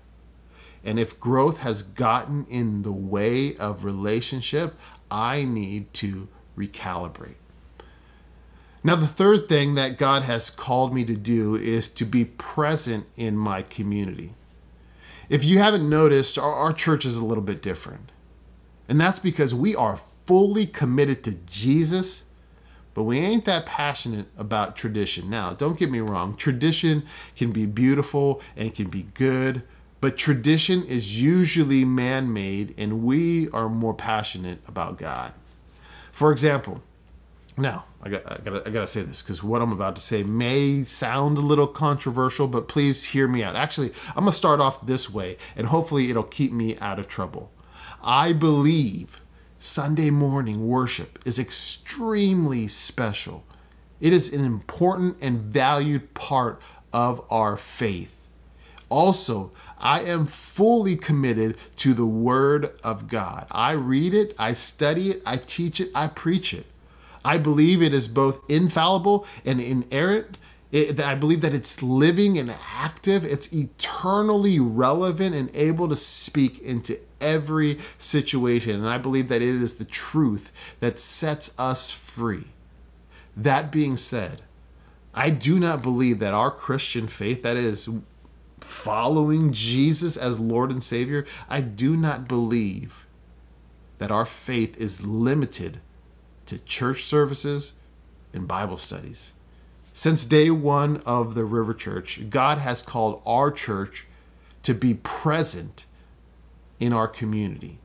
And 0.83 0.99
if 0.99 1.19
growth 1.19 1.59
has 1.59 1.81
gotten 1.81 2.45
in 2.49 2.83
the 2.83 2.91
way 2.91 3.55
of 3.57 3.83
relationship, 3.83 4.75
I 5.09 5.43
need 5.43 5.93
to 5.95 6.27
recalibrate. 6.57 7.35
Now, 8.83 8.95
the 8.95 9.07
third 9.07 9.49
thing 9.49 9.75
that 9.75 9.97
God 9.97 10.23
has 10.23 10.49
called 10.49 10.93
me 10.93 11.03
to 11.05 11.15
do 11.15 11.55
is 11.55 11.89
to 11.89 12.05
be 12.05 12.23
present 12.23 13.07
in 13.17 13.35
my 13.35 13.61
community. 13.61 14.33
If 15.29 15.45
you 15.45 15.59
haven't 15.59 15.87
noticed, 15.87 16.37
our, 16.37 16.53
our 16.53 16.73
church 16.73 17.05
is 17.05 17.15
a 17.15 17.23
little 17.23 17.43
bit 17.43 17.61
different. 17.61 18.11
And 18.87 18.99
that's 18.99 19.19
because 19.19 19.53
we 19.53 19.75
are 19.75 19.99
fully 20.25 20.65
committed 20.65 21.23
to 21.23 21.35
Jesus, 21.45 22.25
but 22.95 23.03
we 23.03 23.19
ain't 23.19 23.45
that 23.45 23.67
passionate 23.67 24.25
about 24.37 24.75
tradition. 24.75 25.29
Now, 25.29 25.53
don't 25.53 25.77
get 25.77 25.91
me 25.91 25.99
wrong, 25.99 26.35
tradition 26.35 27.03
can 27.35 27.51
be 27.51 27.67
beautiful 27.67 28.41
and 28.57 28.73
can 28.73 28.89
be 28.89 29.03
good, 29.13 29.61
but 30.01 30.17
tradition 30.17 30.83
is 30.85 31.21
usually 31.21 31.85
man 31.85 32.33
made, 32.33 32.73
and 32.77 33.03
we 33.03 33.49
are 33.49 33.69
more 33.69 33.93
passionate 33.93 34.59
about 34.67 34.97
God. 34.97 35.33
For 36.11 36.31
example, 36.31 36.81
now, 37.61 37.85
I 38.01 38.09
got, 38.09 38.31
I 38.31 38.37
got, 38.43 38.67
I 38.67 38.69
got 38.71 38.81
to 38.81 38.87
say 38.87 39.01
this 39.01 39.21
because 39.21 39.43
what 39.43 39.61
I'm 39.61 39.71
about 39.71 39.95
to 39.95 40.01
say 40.01 40.23
may 40.23 40.83
sound 40.83 41.37
a 41.37 41.41
little 41.41 41.67
controversial, 41.67 42.47
but 42.47 42.67
please 42.67 43.03
hear 43.05 43.27
me 43.27 43.43
out. 43.43 43.55
Actually, 43.55 43.93
I'm 44.15 44.25
to 44.25 44.31
start 44.31 44.59
off 44.59 44.85
this 44.85 45.09
way, 45.09 45.37
and 45.55 45.67
hopefully, 45.67 46.09
it'll 46.09 46.23
keep 46.23 46.51
me 46.51 46.77
out 46.79 46.99
of 46.99 47.07
trouble. 47.07 47.51
I 48.03 48.33
believe 48.33 49.19
Sunday 49.57 50.09
morning 50.09 50.67
worship 50.67 51.19
is 51.25 51.37
extremely 51.37 52.67
special. 52.67 53.43
It 53.99 54.13
is 54.13 54.33
an 54.33 54.45
important 54.45 55.17
and 55.21 55.41
valued 55.41 56.13
part 56.13 56.61
of 56.93 57.21
our 57.29 57.57
faith. 57.57 58.15
Also, 58.89 59.51
I 59.77 60.01
am 60.01 60.25
fully 60.25 60.95
committed 60.95 61.57
to 61.77 61.93
the 61.93 62.05
Word 62.05 62.71
of 62.83 63.07
God. 63.07 63.45
I 63.51 63.71
read 63.71 64.13
it, 64.13 64.33
I 64.39 64.53
study 64.53 65.11
it, 65.11 65.21
I 65.25 65.37
teach 65.37 65.79
it, 65.79 65.89
I 65.93 66.07
preach 66.07 66.53
it. 66.53 66.65
I 67.23 67.37
believe 67.37 67.81
it 67.81 67.93
is 67.93 68.07
both 68.07 68.41
infallible 68.49 69.25
and 69.45 69.59
inerrant. 69.59 70.37
It, 70.71 70.99
I 70.99 71.15
believe 71.15 71.41
that 71.41 71.53
it's 71.53 71.81
living 71.81 72.37
and 72.37 72.53
active, 72.75 73.25
it's 73.25 73.51
eternally 73.51 74.59
relevant 74.59 75.35
and 75.35 75.49
able 75.55 75.89
to 75.89 75.95
speak 75.95 76.59
into 76.59 76.99
every 77.19 77.79
situation. 77.97 78.75
And 78.75 78.87
I 78.87 78.97
believe 78.97 79.29
that 79.29 79.41
it 79.41 79.61
is 79.61 79.75
the 79.75 79.85
truth 79.85 80.51
that 80.79 80.99
sets 80.99 81.57
us 81.59 81.89
free. 81.89 82.45
That 83.35 83.71
being 83.71 83.97
said, 83.97 84.43
I 85.13 85.31
do 85.31 85.59
not 85.59 85.81
believe 85.81 86.19
that 86.19 86.33
our 86.33 86.51
Christian 86.51 87.07
faith, 87.07 87.41
that 87.43 87.57
is, 87.57 87.89
following 88.59 89.51
Jesus 89.51 90.17
as 90.17 90.39
Lord 90.39 90.71
and 90.71 90.83
Savior, 90.83 91.25
I 91.49 91.61
do 91.61 91.97
not 91.97 92.27
believe 92.27 93.07
that 93.97 94.11
our 94.11 94.25
faith 94.25 94.77
is 94.77 95.05
limited 95.05 95.81
to 96.49 96.59
church 96.59 97.03
services 97.03 97.73
and 98.33 98.47
Bible 98.47 98.77
studies. 98.77 99.33
Since 99.93 100.25
day 100.25 100.49
one 100.49 100.97
of 101.05 101.35
the 101.35 101.45
River 101.45 101.73
Church, 101.73 102.29
God 102.29 102.57
has 102.57 102.81
called 102.81 103.21
our 103.25 103.51
church 103.51 104.07
to 104.63 104.73
be 104.73 104.95
present 104.95 105.85
in 106.79 106.91
our 106.91 107.07
community. 107.07 107.79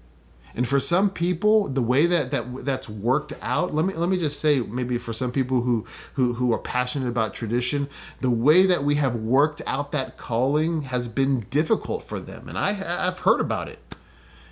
And 0.55 0.67
for 0.69 0.79
some 0.79 1.11
people, 1.11 1.69
the 1.69 1.83
way 1.83 2.07
that, 2.07 2.31
that 2.31 2.65
that's 2.65 2.89
worked 2.89 3.33
out, 3.43 3.75
let 3.75 3.85
me 3.85 3.93
let 3.93 4.09
me 4.09 4.19
just 4.19 4.39
say, 4.39 4.61
maybe 4.61 4.99
for 4.99 5.13
some 5.13 5.33
people 5.33 5.63
who, 5.63 5.85
who 6.15 6.35
who 6.35 6.53
are 6.53 6.59
passionate 6.59 7.09
about 7.09 7.35
tradition, 7.35 7.89
the 8.21 8.31
way 8.31 8.65
that 8.65 8.85
we 8.85 8.95
have 8.95 9.17
worked 9.17 9.61
out 9.67 9.91
that 9.93 10.17
calling 10.17 10.83
has 10.83 11.09
been 11.09 11.41
difficult 11.51 12.05
for 12.05 12.21
them. 12.21 12.49
And 12.49 12.57
I 12.57 13.07
I've 13.07 13.21
heard 13.21 13.41
about 13.41 13.69
it. 13.69 13.81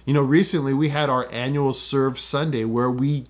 You 0.05 0.15
know, 0.15 0.23
recently 0.23 0.75
we 0.75 0.89
had 0.89 1.09
our 1.09 1.31
annual 1.31 1.73
Serve 1.73 2.19
Sunday 2.19 2.65
where 2.65 2.91
we 2.91 3.25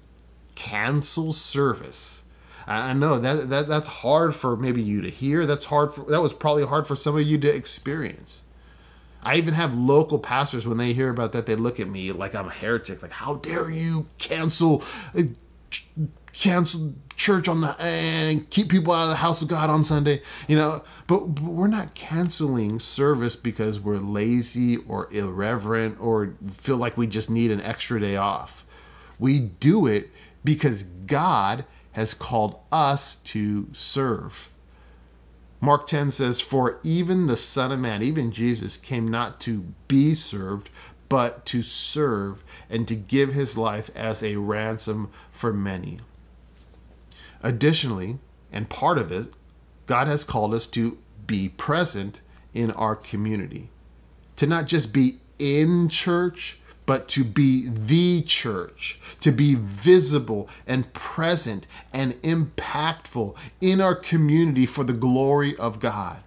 cancel 0.55 1.33
service. 1.33 2.23
I 2.67 2.93
know 2.93 3.19
that, 3.19 3.51
that 3.51 3.69
that's 3.69 3.89
hard 3.89 4.37
for 4.37 4.57
maybe 4.57 4.83
you 4.83 5.03
to 5.03 5.11
hear. 5.11 5.47
That's 5.47 5.65
hard 5.65 5.93
for 5.93 6.05
that 6.05 6.21
was 6.21 6.33
probably 6.33 6.65
hard 6.65 6.87
for 6.87 6.97
some 6.97 7.17
of 7.17 7.23
you 7.23 7.39
to 7.39 7.55
experience. 7.55 8.45
I 9.23 9.37
even 9.37 9.55
have 9.55 9.77
local 9.77 10.19
pastors 10.19 10.67
when 10.67 10.79
they 10.79 10.93
hear 10.93 11.09
about 11.09 11.33
that, 11.33 11.47
they 11.47 11.55
look 11.55 11.79
at 11.79 11.89
me 11.89 12.11
like 12.13 12.35
I'm 12.35 12.49
a 12.49 12.51
heretic. 12.51 13.03
Like, 13.03 13.13
how 13.13 13.37
dare 13.37 13.71
you 13.71 14.09
cancel 14.19 14.83
uh, 15.17 15.23
cancel 16.33 16.95
church 17.17 17.47
on 17.47 17.61
the 17.61 17.81
and 17.81 18.49
keep 18.51 18.69
people 18.69 18.93
out 18.93 19.05
of 19.05 19.11
the 19.11 19.17
house 19.17 19.43
of 19.43 19.49
God 19.49 19.71
on 19.71 19.85
Sunday? 19.85 20.23
You 20.49 20.57
know, 20.57 20.85
but, 21.07 21.35
but 21.35 21.45
we're 21.45 21.69
not 21.69 21.95
canceling 21.95 22.81
service 22.81 23.37
because 23.37 23.81
we're 23.81 23.99
lazy 23.99 24.77
or 24.77 25.13
irreverent 25.13 25.99
or 26.01 26.35
feel 26.45 26.77
like 26.77 26.97
we 26.97 27.07
just 27.07 27.31
need 27.31 27.51
an 27.51 27.61
extra 27.61 28.01
day 28.01 28.17
off. 28.17 28.65
We 29.21 29.39
do 29.39 29.87
it 29.87 30.11
because 30.45 30.83
God 30.83 31.65
has 31.93 32.15
called 32.15 32.59
us 32.71 33.17
to 33.17 33.69
serve. 33.73 34.51
Mark 35.61 35.87
10 35.87 36.11
says, 36.11 36.41
For 36.41 36.81
even 36.83 37.27
the 37.27 37.37
Son 37.37 37.71
of 37.71 37.79
Man, 37.79 38.03
even 38.03 38.33
Jesus, 38.33 38.77
came 38.77 39.07
not 39.07 39.41
to 39.43 39.67
be 39.87 40.15
served, 40.15 40.71
but 41.09 41.47
to 41.47 41.63
serve 41.63 42.43
and 42.69 42.89
to 42.89 42.97
give 42.97 43.33
his 43.33 43.57
life 43.57 43.91
as 43.95 44.23
a 44.23 44.37
ransom 44.37 45.11
for 45.31 45.53
many. 45.53 46.01
Additionally, 47.43 48.19
and 48.51 48.69
part 48.69 48.99
of 48.99 49.13
it, 49.13 49.29
God 49.87 50.07
has 50.07 50.25
called 50.25 50.55
us 50.55 50.67
to 50.69 50.99
be 51.27 51.49
present 51.49 52.23
in 52.55 52.71
our 52.73 52.97
community, 52.97 53.71
to 54.37 54.47
not 54.47 54.67
just 54.67 54.93
be 54.93 55.19
in 55.39 55.89
church, 55.89 56.59
but 56.87 57.09
to 57.09 57.25
be 57.25 57.69
the 57.69 58.23
church, 58.23 58.99
to 59.21 59.31
be 59.31 59.55
visible 59.55 60.49
and 60.67 60.93
present 60.93 61.67
and 61.93 62.15
impactful 62.23 63.37
in 63.61 63.81
our 63.81 63.95
community 63.95 64.67
for 64.67 64.85
the 64.85 64.93
glory 64.93 65.57
of 65.57 65.81
God. 65.81 66.23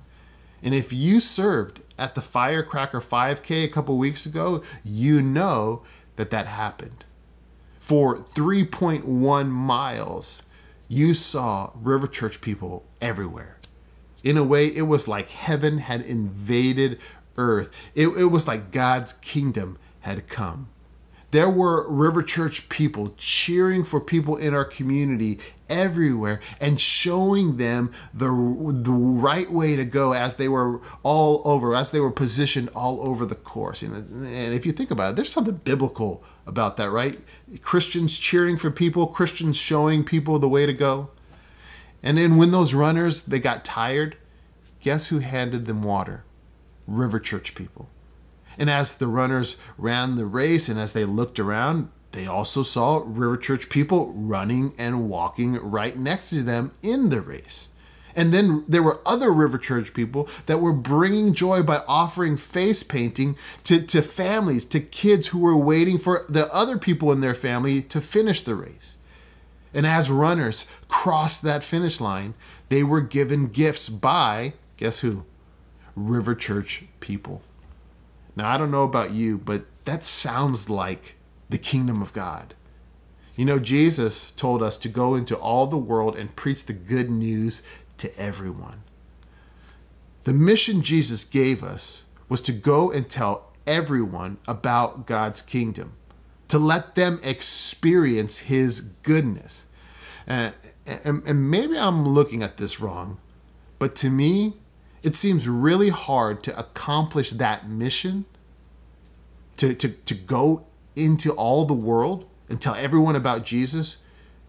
And 0.63 0.73
if 0.73 0.91
you 0.93 1.19
served 1.19 1.81
at 1.97 2.15
the 2.15 2.21
Firecracker 2.21 2.99
5K 2.99 3.63
a 3.63 3.67
couple 3.67 3.97
weeks 3.97 4.25
ago, 4.25 4.63
you 4.83 5.21
know 5.21 5.83
that 6.15 6.31
that 6.31 6.47
happened. 6.47 7.05
For 7.79 8.17
3.1 8.17 9.49
miles, 9.49 10.41
you 10.87 11.13
saw 11.13 11.71
River 11.75 12.07
Church 12.07 12.41
people 12.41 12.83
everywhere. 12.99 13.57
In 14.23 14.37
a 14.37 14.43
way, 14.43 14.67
it 14.67 14.83
was 14.83 15.07
like 15.07 15.29
heaven 15.29 15.77
had 15.77 16.01
invaded 16.01 16.99
earth. 17.37 17.71
It, 17.93 18.07
it 18.07 18.31
was 18.31 18.47
like 18.47 18.71
God's 18.71 19.13
kingdom 19.13 19.77
had 20.05 20.27
come. 20.27 20.69
There 21.31 21.49
were 21.49 21.89
River 21.89 22.21
Church 22.23 22.69
people 22.69 23.13
cheering 23.17 23.83
for 23.83 23.99
people 23.99 24.37
in 24.37 24.53
our 24.53 24.63
community 24.63 25.39
everywhere 25.67 26.39
and 26.61 26.79
showing 26.79 27.57
them 27.57 27.91
the, 28.13 28.27
the 28.27 28.91
right 28.91 29.51
way 29.51 29.75
to 29.75 29.83
go 29.83 30.13
as 30.13 30.35
they 30.35 30.47
were 30.47 30.79
all 31.01 31.41
over, 31.43 31.75
as 31.75 31.89
they 31.89 31.99
were 31.99 32.11
positioned 32.11 32.69
all 32.75 33.01
over 33.01 33.25
the 33.25 33.35
course. 33.35 33.81
You 33.81 33.89
know, 33.89 33.95
and 33.95 34.53
if 34.53 34.65
you 34.65 34.71
think 34.71 34.91
about 34.91 35.09
it, 35.09 35.15
there's 35.15 35.31
something 35.31 35.57
biblical 35.57 36.23
about 36.45 36.77
that, 36.77 36.91
right? 36.91 37.19
Christians 37.61 38.17
cheering 38.19 38.57
for 38.57 38.69
people, 38.69 39.07
Christians 39.07 39.57
showing 39.57 40.03
people 40.03 40.37
the 40.37 40.47
way 40.47 40.67
to 40.67 40.73
go. 40.73 41.09
And 42.03 42.19
then 42.19 42.37
when 42.37 42.51
those 42.51 42.75
runners 42.75 43.23
they 43.23 43.39
got 43.39 43.65
tired, 43.65 44.15
guess 44.79 45.07
who 45.07 45.19
handed 45.19 45.65
them 45.65 45.81
water? 45.81 46.23
River 46.87 47.19
Church 47.19 47.55
people. 47.55 47.89
And 48.57 48.69
as 48.69 48.95
the 48.95 49.07
runners 49.07 49.57
ran 49.77 50.15
the 50.15 50.25
race 50.25 50.69
and 50.69 50.79
as 50.79 50.93
they 50.93 51.05
looked 51.05 51.39
around, 51.39 51.89
they 52.11 52.25
also 52.25 52.63
saw 52.63 53.03
River 53.05 53.37
Church 53.37 53.69
people 53.69 54.13
running 54.13 54.73
and 54.77 55.09
walking 55.09 55.55
right 55.55 55.97
next 55.97 56.29
to 56.29 56.43
them 56.43 56.71
in 56.81 57.09
the 57.09 57.19
race. 57.19 57.69
And 58.15 58.33
then 58.33 58.63
there 58.67 58.81
were 58.81 59.01
other 59.05 59.31
River 59.31 59.57
Church 59.57 59.93
people 59.93 60.29
that 60.45 60.61
were 60.61 60.71
bringing 60.71 61.33
joy 61.33 61.61
by 61.61 61.81
offering 61.87 62.37
face 62.37 62.83
painting 62.83 63.37
to, 63.65 63.85
to 63.87 64.01
families, 64.01 64.63
to 64.65 64.79
kids 64.79 65.27
who 65.27 65.39
were 65.39 65.57
waiting 65.57 65.97
for 65.97 66.25
the 66.29 66.51
other 66.53 66.77
people 66.77 67.11
in 67.11 67.19
their 67.19 67.33
family 67.33 67.81
to 67.81 67.99
finish 67.99 68.41
the 68.41 68.55
race. 68.55 68.97
And 69.73 69.85
as 69.85 70.09
runners 70.09 70.65
crossed 70.87 71.41
that 71.41 71.63
finish 71.63 71.99
line, 71.99 72.33
they 72.69 72.81
were 72.81 73.01
given 73.01 73.47
gifts 73.47 73.89
by, 73.89 74.53
guess 74.77 74.99
who? 74.99 75.25
River 75.97 76.33
Church 76.33 76.85
people. 77.01 77.41
Now, 78.35 78.49
I 78.49 78.57
don't 78.57 78.71
know 78.71 78.83
about 78.83 79.11
you, 79.11 79.37
but 79.37 79.65
that 79.85 80.03
sounds 80.03 80.69
like 80.69 81.15
the 81.49 81.57
kingdom 81.57 82.01
of 82.01 82.13
God. 82.13 82.53
You 83.35 83.45
know, 83.45 83.59
Jesus 83.59 84.31
told 84.31 84.63
us 84.63 84.77
to 84.77 84.89
go 84.89 85.15
into 85.15 85.35
all 85.35 85.67
the 85.67 85.77
world 85.77 86.17
and 86.17 86.35
preach 86.35 86.65
the 86.65 86.73
good 86.73 87.09
news 87.09 87.63
to 87.97 88.17
everyone. 88.19 88.83
The 90.23 90.33
mission 90.33 90.81
Jesus 90.81 91.23
gave 91.23 91.63
us 91.63 92.05
was 92.29 92.41
to 92.41 92.51
go 92.51 92.91
and 92.91 93.09
tell 93.09 93.53
everyone 93.67 94.37
about 94.47 95.05
God's 95.05 95.41
kingdom, 95.41 95.93
to 96.47 96.57
let 96.57 96.95
them 96.95 97.19
experience 97.23 98.39
his 98.39 98.81
goodness. 98.81 99.65
And, 100.25 100.53
and, 100.85 101.23
and, 101.25 101.51
maybe 101.51 101.77
I'm 101.77 102.03
looking 102.03 102.41
at 102.41 102.57
this 102.57 102.79
wrong, 102.79 103.19
but 103.77 103.95
to 103.97 104.09
me, 104.09 104.55
it 105.05 105.15
seems 105.15 105.47
really 105.47 105.89
hard 105.89 106.41
to 106.41 106.57
accomplish 106.57 107.29
that 107.29 107.69
mission, 107.69 108.25
to, 109.57 109.75
to, 109.75 109.89
to 109.89 110.15
go 110.15 110.65
into 110.95 111.31
all 111.33 111.65
the 111.65 111.75
world 111.75 112.25
and 112.49 112.59
tell 112.59 112.73
everyone 112.73 113.15
about 113.15 113.45
Jesus 113.45 113.97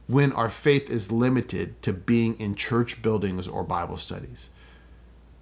when 0.06 0.32
our 0.32 0.48
faith 0.48 0.88
is 0.88 1.12
limited 1.12 1.82
to 1.82 1.92
being 1.92 2.40
in 2.40 2.54
church 2.54 3.02
buildings 3.02 3.46
or 3.46 3.62
Bible 3.64 3.98
studies. 3.98 4.48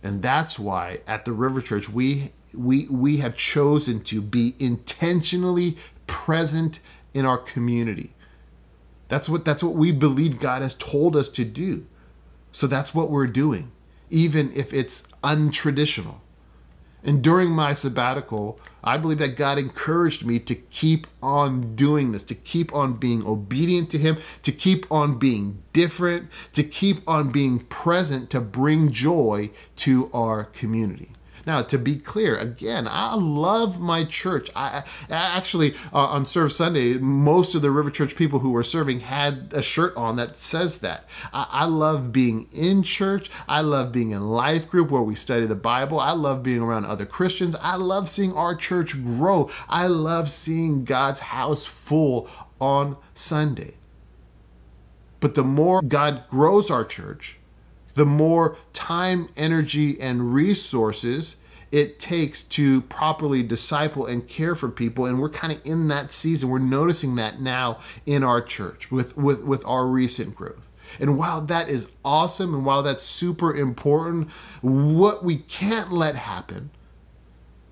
And 0.02 0.20
that's 0.20 0.58
why 0.58 0.98
at 1.06 1.24
the 1.24 1.32
River 1.32 1.60
Church 1.60 1.88
we 1.88 2.32
we 2.52 2.88
we 2.88 3.18
have 3.18 3.36
chosen 3.36 4.02
to 4.04 4.20
be 4.20 4.54
intentionally 4.58 5.78
present 6.08 6.80
in 7.14 7.24
our 7.24 7.38
community. 7.38 8.14
That's 9.06 9.28
what 9.28 9.44
that's 9.44 9.62
what 9.62 9.74
we 9.74 9.92
believe 9.92 10.40
God 10.40 10.62
has 10.62 10.74
told 10.74 11.14
us 11.14 11.28
to 11.30 11.44
do. 11.44 11.86
So 12.50 12.66
that's 12.66 12.94
what 12.94 13.10
we're 13.10 13.26
doing, 13.28 13.70
even 14.14 14.52
if 14.54 14.72
it's 14.72 15.08
untraditional. 15.24 16.20
And 17.02 17.22
during 17.22 17.50
my 17.50 17.74
sabbatical, 17.74 18.58
I 18.82 18.96
believe 18.96 19.18
that 19.18 19.36
God 19.36 19.58
encouraged 19.58 20.24
me 20.24 20.38
to 20.38 20.54
keep 20.54 21.06
on 21.20 21.74
doing 21.74 22.12
this, 22.12 22.22
to 22.24 22.34
keep 22.34 22.72
on 22.74 22.94
being 22.94 23.26
obedient 23.26 23.90
to 23.90 23.98
Him, 23.98 24.16
to 24.44 24.52
keep 24.52 24.90
on 24.90 25.18
being 25.18 25.62
different, 25.72 26.30
to 26.54 26.62
keep 26.62 27.06
on 27.06 27.30
being 27.30 27.58
present 27.58 28.30
to 28.30 28.40
bring 28.40 28.90
joy 28.90 29.50
to 29.76 30.10
our 30.14 30.44
community. 30.44 31.10
Now, 31.46 31.62
to 31.62 31.78
be 31.78 31.96
clear, 31.96 32.36
again, 32.36 32.88
I 32.90 33.14
love 33.14 33.80
my 33.80 34.04
church. 34.04 34.50
I, 34.56 34.84
I 35.10 35.14
actually 35.36 35.74
uh, 35.92 36.06
on 36.06 36.24
Serve 36.24 36.52
Sunday, 36.52 36.94
most 36.94 37.54
of 37.54 37.62
the 37.62 37.70
River 37.70 37.90
Church 37.90 38.16
people 38.16 38.38
who 38.38 38.50
were 38.50 38.62
serving 38.62 39.00
had 39.00 39.52
a 39.52 39.62
shirt 39.62 39.96
on 39.96 40.16
that 40.16 40.36
says 40.36 40.78
that. 40.78 41.04
I, 41.32 41.46
I 41.50 41.64
love 41.66 42.12
being 42.12 42.48
in 42.52 42.82
church. 42.82 43.30
I 43.48 43.60
love 43.60 43.92
being 43.92 44.10
in 44.10 44.30
life 44.30 44.68
group 44.68 44.90
where 44.90 45.02
we 45.02 45.14
study 45.14 45.46
the 45.46 45.54
Bible. 45.54 46.00
I 46.00 46.12
love 46.12 46.42
being 46.42 46.60
around 46.60 46.86
other 46.86 47.06
Christians. 47.06 47.56
I 47.56 47.76
love 47.76 48.08
seeing 48.08 48.32
our 48.32 48.54
church 48.54 49.02
grow. 49.04 49.50
I 49.68 49.86
love 49.86 50.30
seeing 50.30 50.84
God's 50.84 51.20
house 51.20 51.66
full 51.66 52.28
on 52.60 52.96
Sunday. 53.12 53.74
But 55.20 55.34
the 55.34 55.42
more 55.42 55.80
God 55.82 56.24
grows 56.28 56.70
our 56.70 56.84
church, 56.84 57.38
the 57.94 58.04
more 58.04 58.56
time, 58.72 59.28
energy, 59.36 60.00
and 60.00 60.34
resources 60.34 61.36
it 61.74 61.98
takes 61.98 62.44
to 62.44 62.82
properly 62.82 63.42
disciple 63.42 64.06
and 64.06 64.28
care 64.28 64.54
for 64.54 64.68
people. 64.68 65.06
And 65.06 65.20
we're 65.20 65.28
kind 65.28 65.52
of 65.52 65.60
in 65.64 65.88
that 65.88 66.12
season. 66.12 66.48
We're 66.48 66.60
noticing 66.60 67.16
that 67.16 67.40
now 67.40 67.80
in 68.06 68.22
our 68.22 68.40
church 68.40 68.92
with 68.92 69.16
with 69.16 69.42
with 69.42 69.64
our 69.66 69.84
recent 69.84 70.36
growth. 70.36 70.70
And 71.00 71.18
while 71.18 71.40
that 71.40 71.68
is 71.68 71.90
awesome 72.04 72.54
and 72.54 72.64
while 72.64 72.84
that's 72.84 73.02
super 73.04 73.52
important 73.52 74.30
what 74.60 75.24
we 75.24 75.36
can't 75.36 75.90
let 75.90 76.14
happen 76.14 76.70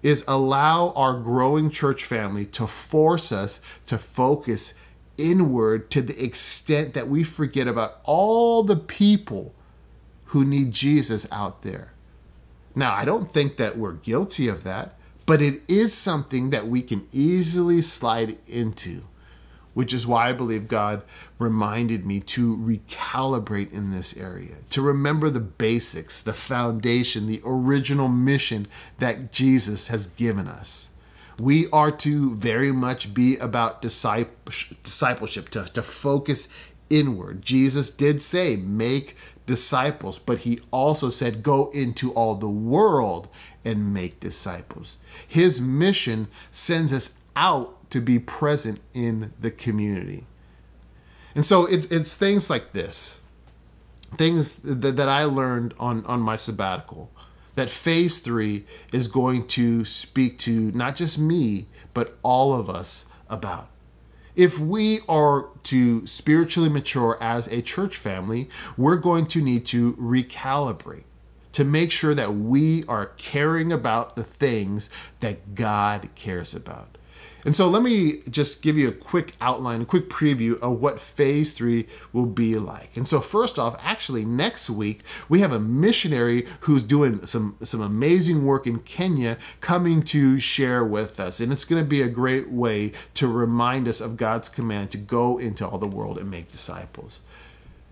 is 0.03 0.25
allow 0.27 0.93
our 0.97 1.15
growing 1.21 1.71
church 1.71 2.05
family 2.05 2.45
to 2.47 2.67
force 2.67 3.31
us 3.31 3.61
to 3.87 3.99
focus 3.99 4.75
inward 5.17 5.91
to 5.93 6.03
the 6.03 6.25
extent 6.25 6.95
that 6.95 7.07
we 7.07 7.23
forget 7.23 7.69
about 7.69 8.01
all 8.03 8.65
the 8.65 8.75
people 8.77 9.55
who 10.33 10.45
need 10.45 10.73
Jesus 10.73 11.27
out 11.31 11.63
there. 11.63 11.93
Now, 12.75 12.95
I 12.95 13.05
don't 13.05 13.31
think 13.31 13.59
that 13.59 13.77
we're 13.77 13.93
guilty 13.93 14.49
of 14.49 14.65
that, 14.65 14.95
but 15.27 15.43
it 15.43 15.63
is 15.69 15.93
something 15.93 16.49
that 16.51 16.67
we 16.67 16.81
can 16.81 17.07
easily 17.13 17.83
slide 17.83 18.39
into, 18.49 19.03
which 19.75 19.93
is 19.93 20.07
why 20.07 20.31
I 20.31 20.33
believe 20.33 20.69
God 20.69 21.03
reminded 21.39 22.07
me 22.07 22.21
to 22.21 22.57
recalibrate 22.57 23.73
in 23.73 23.91
this 23.91 24.17
area, 24.17 24.57
to 24.71 24.81
remember 24.81 25.29
the 25.29 25.41
basics, 25.41 26.21
the 26.23 26.33
foundation, 26.33 27.27
the 27.27 27.43
original 27.45 28.09
mission 28.09 28.67
that 29.01 29.33
Jesus 29.33 29.89
has 29.89 30.07
given 30.07 30.49
us. 30.49 30.89
We 31.39 31.69
are 31.71 31.91
to 31.91 32.35
very 32.37 32.73
much 32.73 33.13
be 33.13 33.37
about 33.37 33.83
discipleship, 33.83 35.49
to, 35.51 35.65
to 35.65 35.83
focus 35.83 36.49
inward. 36.89 37.43
Jesus 37.43 37.91
did 37.91 38.23
say, 38.23 38.57
make 38.57 39.17
disciples, 39.47 40.19
but 40.19 40.39
he 40.39 40.61
also 40.71 41.11
said, 41.11 41.43
Go 41.43 41.71
into 41.71 42.13
all 42.13 42.35
the 42.35 42.49
world 42.49 43.29
and 43.65 43.93
make 43.93 44.21
disciples. 44.21 44.99
His 45.27 45.61
mission 45.61 46.29
sends 46.51 46.93
us 46.93 47.19
out 47.37 47.91
to 47.91 48.01
be 48.01 48.19
present 48.19 48.81
in 48.95 49.33
the 49.41 49.51
community. 49.51 50.27
And 51.35 51.45
so 51.45 51.67
it's, 51.67 51.87
it's 51.87 52.17
things 52.17 52.51
like 52.51 52.73
this, 52.73 53.21
things 54.17 54.57
that, 54.57 54.97
that 54.97 55.09
I 55.09 55.25
learned 55.25 55.75
on, 55.79 56.05
on 56.07 56.21
my 56.21 56.37
sabbatical, 56.37 57.11
that 57.55 57.71
phase 57.71 58.19
three 58.19 58.65
is 58.93 59.09
going 59.09 59.47
to 59.49 59.85
speak 59.85 60.39
to 60.41 60.73
not 60.73 60.97
just 60.97 61.19
me, 61.19 61.69
but 61.95 62.19
all 62.23 62.55
of 62.55 62.71
us 62.71 63.07
about 63.29 63.69
if 64.37 64.59
we 64.59 65.01
are 65.09 65.47
to 65.65 66.07
spiritually 66.07 66.69
mature 66.69 67.19
as 67.21 67.47
a 67.49 67.63
church 67.63 67.97
family, 67.97 68.49
we're 68.77 68.97
going 68.97 69.27
to 69.27 69.43
need 69.43 69.67
to 69.67 69.95
recalibrate 69.95 71.05
to 71.53 71.65
make 71.65 71.93
sure 71.93 72.15
that 72.15 72.35
we 72.35 72.85
are 72.89 73.07
caring 73.19 73.73
about 73.73 74.17
the 74.17 74.25
things 74.25 74.89
that 75.21 75.55
God 75.55 76.09
cares 76.15 76.55
about. 76.55 76.97
And 77.45 77.57
so 77.57 77.69
let 77.69 77.83
me 77.83 78.23
just 78.31 78.63
give 78.63 78.79
you 78.79 78.89
a 78.89 78.93
quick 78.93 79.33
outline, 79.41 79.83
a 79.83 79.85
quick 79.85 80.09
preview 80.09 80.59
of 80.61 80.81
what 80.81 81.01
phase 81.01 81.53
three 81.53 81.87
will 82.13 82.27
be 82.27 82.57
like. 82.57 82.97
And 82.97 83.07
so 83.07 83.21
first 83.21 83.59
off, 83.59 83.81
actually 83.83 84.25
next 84.25 84.71
week, 84.71 85.03
we 85.29 85.41
have 85.41 85.53
a 85.53 85.59
missionary 85.59 86.47
who's 86.61 86.83
doing 86.83 87.27
some, 87.27 87.57
some 87.63 87.81
amazing 87.81 88.45
work 88.45 88.67
in 88.67 88.79
Kenya 88.81 89.39
coming 89.61 90.03
to 90.05 90.39
share 90.39 90.85
with 90.85 91.19
us. 91.19 91.41
And 91.41 91.53
it's 91.53 91.65
going 91.65 91.83
to 91.83 91.89
be 91.89 92.03
a 92.03 92.09
great 92.09 92.51
way 92.51 92.93
to 93.15 93.27
remind 93.27 93.89
us 93.89 94.01
of 94.01 94.17
God's 94.17 94.49
command 94.49 94.91
to 94.93 94.99
go 94.99 95.39
into 95.39 95.67
all 95.67 95.79
the 95.79 95.87
world 95.87 96.19
and 96.19 96.31
make 96.31 96.51
disciples. 96.51 97.23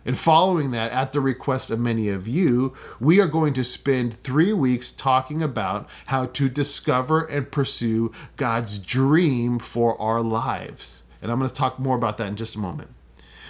And 0.05 0.19
following 0.19 0.71
that, 0.71 0.93
at 0.93 1.13
the 1.13 1.21
request 1.21 1.71
of 1.71 1.79
many 1.79 2.09
of 2.09 2.27
you, 2.27 2.75
we 2.99 3.21
are 3.21 3.27
going 3.27 3.53
to 3.55 3.65
spend 3.65 4.15
three 4.15 4.53
weeks 4.53 4.93
talking 4.93 5.43
about 5.43 5.89
how 6.07 6.27
to 6.27 6.49
discover 6.49 7.21
and 7.25 7.51
pursue 7.51 8.11
God's 8.37 8.79
dream 8.79 9.59
for 9.59 10.01
our 10.01 10.23
lives. 10.23 11.03
And 11.21 11.31
I'm 11.31 11.39
going 11.39 11.51
to 11.51 11.55
talk 11.55 11.79
more 11.79 11.97
about 11.97 12.17
that 12.19 12.29
in 12.29 12.37
just 12.37 12.57
a 12.57 12.61
moment. 12.61 12.89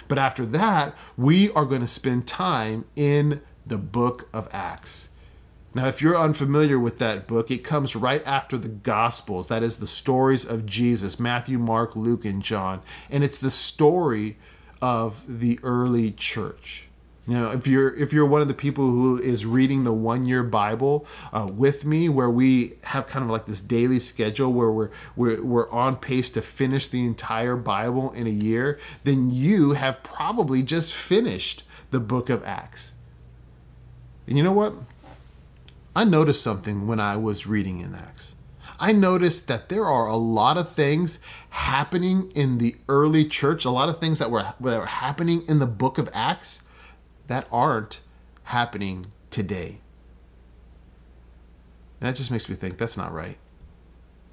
But 0.09 0.17
after 0.17 0.45
that, 0.47 0.93
we 1.15 1.51
are 1.53 1.63
going 1.63 1.81
to 1.81 1.87
spend 1.87 2.27
time 2.27 2.83
in 2.97 3.41
the 3.65 3.77
book 3.77 4.27
of 4.33 4.49
Acts. 4.51 5.07
Now, 5.73 5.87
if 5.87 6.01
you're 6.01 6.17
unfamiliar 6.17 6.77
with 6.77 6.99
that 6.99 7.27
book, 7.27 7.49
it 7.49 7.63
comes 7.63 7.95
right 7.95 8.25
after 8.27 8.57
the 8.57 8.67
Gospels. 8.67 9.47
That 9.47 9.63
is 9.63 9.77
the 9.77 9.87
stories 9.87 10.45
of 10.45 10.65
Jesus 10.65 11.17
Matthew, 11.17 11.57
Mark, 11.57 11.95
Luke, 11.95 12.25
and 12.25 12.43
John. 12.43 12.81
And 13.09 13.23
it's 13.23 13.39
the 13.39 13.51
story 13.51 14.37
of 14.81 15.21
the 15.27 15.59
early 15.63 16.11
church. 16.11 16.87
You 17.27 17.35
know, 17.35 17.51
if 17.51 17.67
you're 17.67 17.93
if 17.95 18.11
you're 18.11 18.25
one 18.25 18.41
of 18.41 18.47
the 18.47 18.55
people 18.55 18.89
who 18.89 19.17
is 19.19 19.45
reading 19.45 19.83
the 19.83 19.93
one 19.93 20.25
year 20.25 20.41
Bible 20.41 21.05
uh, 21.31 21.47
with 21.51 21.85
me, 21.85 22.09
where 22.09 22.29
we 22.29 22.73
have 22.83 23.07
kind 23.07 23.23
of 23.23 23.29
like 23.29 23.45
this 23.45 23.61
daily 23.61 23.99
schedule 23.99 24.51
where 24.51 24.71
we're 24.71 24.89
we're 25.15 25.41
we're 25.41 25.69
on 25.69 25.97
pace 25.97 26.31
to 26.31 26.41
finish 26.41 26.87
the 26.87 27.05
entire 27.05 27.55
Bible 27.55 28.11
in 28.11 28.25
a 28.25 28.31
year, 28.31 28.79
then 29.03 29.29
you 29.29 29.73
have 29.73 30.01
probably 30.01 30.63
just 30.63 30.95
finished 30.95 31.63
the 31.91 31.99
book 31.99 32.29
of 32.29 32.43
Acts. 32.43 32.93
And 34.25 34.35
you 34.35 34.43
know 34.43 34.51
what? 34.51 34.73
I 35.95 36.05
noticed 36.05 36.41
something 36.41 36.87
when 36.87 36.99
I 36.99 37.17
was 37.17 37.45
reading 37.45 37.81
in 37.81 37.93
Acts. 37.93 38.33
I 38.81 38.93
noticed 38.93 39.47
that 39.47 39.69
there 39.69 39.85
are 39.85 40.07
a 40.07 40.15
lot 40.15 40.57
of 40.57 40.71
things 40.71 41.19
happening 41.51 42.31
in 42.33 42.57
the 42.57 42.75
early 42.89 43.25
church, 43.25 43.63
a 43.63 43.69
lot 43.69 43.89
of 43.89 43.99
things 43.99 44.17
that 44.17 44.31
were, 44.31 44.41
that 44.41 44.57
were 44.59 44.85
happening 44.87 45.43
in 45.47 45.59
the 45.59 45.67
book 45.67 45.99
of 45.99 46.09
Acts 46.13 46.63
that 47.27 47.47
aren't 47.51 47.99
happening 48.45 49.05
today. 49.29 49.81
And 51.99 52.09
that 52.09 52.15
just 52.15 52.31
makes 52.31 52.49
me 52.49 52.55
think 52.55 52.79
that's 52.79 52.97
not 52.97 53.13
right. 53.13 53.37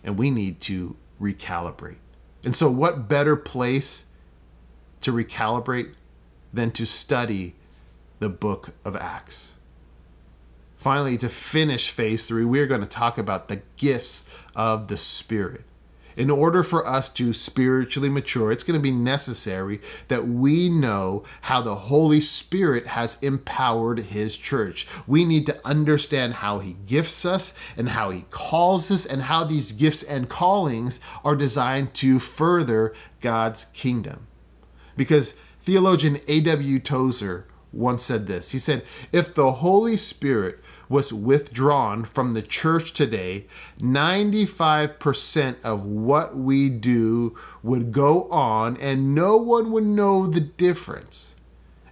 And 0.03 0.19
we 0.19 0.31
need 0.31 0.63
to 0.63 0.97
recalibrate. 1.21 1.99
And 2.43 2.57
so, 2.57 2.71
what 2.71 3.07
better 3.07 3.37
place 3.37 4.07
to 5.03 5.13
recalibrate 5.13 5.93
than 6.55 6.71
to 6.71 6.87
study 6.87 7.55
the 8.19 8.31
book 8.31 8.71
of 8.83 8.97
Acts? 8.97 9.57
Finally, 10.89 11.19
to 11.19 11.29
finish 11.29 11.91
phase 11.91 12.25
three, 12.25 12.47
we're 12.47 12.67
going 12.67 12.81
to 12.81 12.87
talk 12.87 13.19
about 13.19 13.49
the 13.49 13.61
gifts 13.77 14.27
of 14.57 14.89
the 14.89 14.97
Spirit 14.97 15.61
in 16.17 16.31
order 16.31 16.63
for 16.63 16.87
us 16.89 17.11
to 17.11 17.35
spiritually 17.35 18.09
mature, 18.09 18.51
it's 18.51 18.65
going 18.65 18.81
to 18.81 18.83
be 18.83 18.91
necessary 18.91 19.83
that 20.09 20.27
we 20.27 20.71
know 20.71 21.25
how 21.43 21.61
the 21.61 21.75
Holy 21.75 22.21
Spirit 22.21 22.87
has 22.87 23.23
empowered 23.23 23.99
His 23.99 24.35
church. 24.35 24.89
We 25.07 25.27
need 25.27 25.45
to 25.45 25.61
understand 25.63 26.33
how 26.33 26.61
He 26.61 26.79
gifts 26.87 27.27
us 27.27 27.53
and 27.77 27.91
how 27.91 28.09
He 28.09 28.25
calls 28.31 28.91
us, 28.91 29.05
and 29.05 29.25
how 29.25 29.45
these 29.45 29.73
gifts 29.73 30.03
and 30.03 30.27
callings 30.27 31.01
are 31.23 31.37
designed 31.37 31.93
to 31.97 32.19
further 32.19 32.95
God's 33.21 33.67
kingdom. 33.67 34.27
Because 34.97 35.35
theologian 35.61 36.17
A.W. 36.29 36.79
Tozer 36.79 37.47
once 37.75 38.05
said 38.05 38.27
this 38.27 38.53
He 38.53 38.59
said, 38.59 38.85
If 39.13 39.35
the 39.35 39.53
Holy 39.53 39.99
Spirit 39.99 40.61
was 40.89 41.13
withdrawn 41.13 42.05
from 42.05 42.33
the 42.33 42.43
church 42.43 42.93
today, 42.93 43.47
95% 43.79 45.63
of 45.63 45.85
what 45.85 46.37
we 46.37 46.69
do 46.69 47.37
would 47.63 47.93
go 47.93 48.25
on 48.31 48.77
and 48.79 49.15
no 49.15 49.37
one 49.37 49.71
would 49.71 49.85
know 49.85 50.27
the 50.27 50.41
difference. 50.41 51.35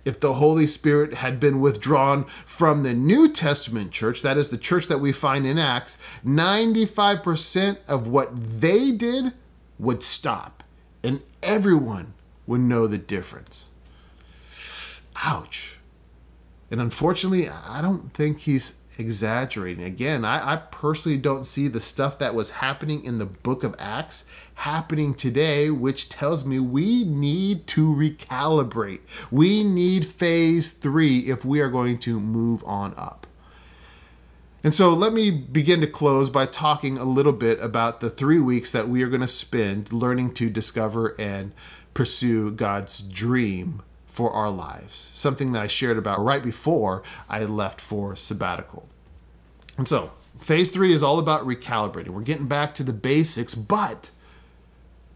If 0.05 0.21
the 0.21 0.35
Holy 0.35 0.67
Spirit 0.67 1.15
had 1.15 1.41
been 1.41 1.61
withdrawn 1.61 2.27
from 2.45 2.85
the 2.85 2.95
New 2.95 3.29
Testament 3.29 3.91
church, 3.91 4.23
that 4.23 4.37
is 4.37 4.51
the 4.51 4.57
church 4.57 4.87
that 4.87 4.99
we 4.99 5.11
find 5.11 5.45
in 5.47 5.59
Acts, 5.59 5.99
95% 6.25 7.79
of 7.89 8.07
what 8.07 8.61
they 8.61 8.93
did 8.93 9.33
would 9.79 10.05
stop 10.05 10.63
and 11.03 11.23
everyone 11.43 12.15
would 12.47 12.61
know 12.61 12.87
the 12.87 12.99
difference. 12.99 13.69
Ouch. 15.25 15.77
And 16.71 16.81
unfortunately, 16.81 17.49
I 17.49 17.81
don't 17.81 18.13
think 18.13 18.41
he's 18.41 18.81
exaggerating. 18.99 19.85
Again, 19.85 20.25
I, 20.25 20.55
I, 20.55 20.57
personally 20.57 21.19
don't 21.19 21.45
see 21.45 21.69
the 21.69 21.81
stuff 21.81 22.19
that 22.19 22.35
was 22.35 22.51
happening 22.51 23.05
in 23.05 23.19
the 23.19 23.27
book 23.27 23.65
of 23.65 23.75
Acts 23.79 24.25
happening 24.55 25.15
today, 25.15 25.71
which 25.71 26.09
tells 26.09 26.45
me 26.45 26.59
we 26.59 27.05
need 27.05 27.67
to 27.69 27.89
recalibrate. 27.89 29.01
We 29.31 29.65
need 29.65 30.07
phase 30.07 30.71
three 30.71 31.19
if 31.21 31.45
we 31.45 31.61
are 31.61 31.69
going 31.69 31.99
to 32.01 32.21
move 32.21 32.65
on 32.65 32.95
up. 32.97 33.27
And 34.65 34.75
so 34.75 34.95
let 34.95 35.13
me 35.13 35.31
begin 35.31 35.81
to 35.83 35.87
close 35.87 36.29
by 36.29 36.47
talking 36.47 36.99
a 36.99 37.05
little 37.05 37.33
bit 37.33 37.61
about 37.61 38.01
the 38.01 38.11
three 38.11 38.41
weeks 38.41 38.73
that 38.73 38.89
we 38.89 39.03
are 39.03 39.09
going 39.09 39.21
to 39.21 39.29
spend 39.29 39.93
learning 39.93 40.35
to 40.35 40.51
discover 40.51 41.15
and 41.21 41.53
pursue 41.95 42.51
God's 42.51 43.01
dream 43.01 43.83
for 44.17 44.31
our 44.31 44.49
lives, 44.49 45.11
something 45.13 45.53
that 45.53 45.61
I 45.61 45.67
shared 45.67 45.99
about 45.99 46.21
right 46.21 46.43
before 46.43 47.03
I 47.29 47.45
left 47.45 47.83
for 47.83 48.17
sabbatical. 48.17 48.89
And 49.77 49.87
so, 49.87 50.13
phase 50.39 50.71
three 50.71 50.95
is 50.95 51.03
all 51.03 51.19
about 51.19 51.43
recalibrating. 51.43 52.09
We're 52.09 52.23
getting 52.23 52.47
back 52.47 52.75
to 52.77 52.83
the 52.83 52.95
basics, 52.95 53.55
but 53.55 54.11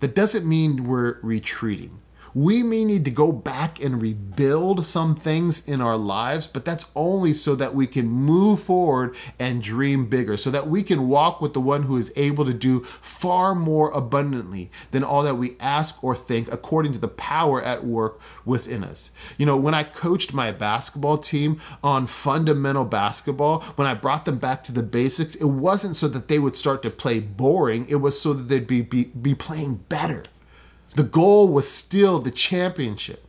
that 0.00 0.14
doesn't 0.14 0.46
mean 0.46 0.84
we're 0.84 1.18
retreating. 1.22 2.02
We 2.34 2.62
may 2.62 2.84
need 2.84 3.04
to 3.06 3.10
go 3.10 3.32
back 3.32 3.82
and 3.82 4.00
rebuild 4.00 4.86
some 4.86 5.14
things 5.14 5.66
in 5.66 5.80
our 5.80 5.96
lives, 5.96 6.46
but 6.46 6.64
that's 6.64 6.90
only 6.94 7.34
so 7.34 7.54
that 7.56 7.74
we 7.74 7.86
can 7.86 8.06
move 8.06 8.60
forward 8.60 9.16
and 9.38 9.62
dream 9.62 10.06
bigger, 10.06 10.36
so 10.36 10.50
that 10.50 10.68
we 10.68 10.82
can 10.82 11.08
walk 11.08 11.40
with 11.40 11.54
the 11.54 11.60
one 11.60 11.84
who 11.84 11.96
is 11.96 12.12
able 12.16 12.44
to 12.44 12.54
do 12.54 12.80
far 12.84 13.54
more 13.54 13.90
abundantly 13.90 14.70
than 14.92 15.02
all 15.02 15.22
that 15.22 15.34
we 15.34 15.56
ask 15.58 16.02
or 16.04 16.14
think, 16.14 16.50
according 16.52 16.92
to 16.92 16.98
the 16.98 17.08
power 17.08 17.62
at 17.62 17.84
work 17.84 18.20
within 18.44 18.84
us. 18.84 19.10
You 19.36 19.46
know, 19.46 19.56
when 19.56 19.74
I 19.74 19.82
coached 19.82 20.32
my 20.32 20.52
basketball 20.52 21.18
team 21.18 21.60
on 21.82 22.06
fundamental 22.06 22.84
basketball, 22.84 23.60
when 23.76 23.88
I 23.88 23.94
brought 23.94 24.24
them 24.24 24.38
back 24.38 24.62
to 24.64 24.72
the 24.72 24.82
basics, 24.82 25.34
it 25.34 25.46
wasn't 25.46 25.96
so 25.96 26.08
that 26.08 26.28
they 26.28 26.38
would 26.38 26.56
start 26.56 26.82
to 26.82 26.90
play 26.90 27.20
boring, 27.20 27.86
it 27.88 27.96
was 27.96 28.20
so 28.20 28.32
that 28.32 28.48
they'd 28.48 28.66
be, 28.66 28.82
be, 28.82 29.04
be 29.04 29.34
playing 29.34 29.76
better. 29.88 30.24
The 30.96 31.02
goal 31.02 31.48
was 31.48 31.70
still 31.70 32.18
the 32.18 32.30
championship. 32.30 33.26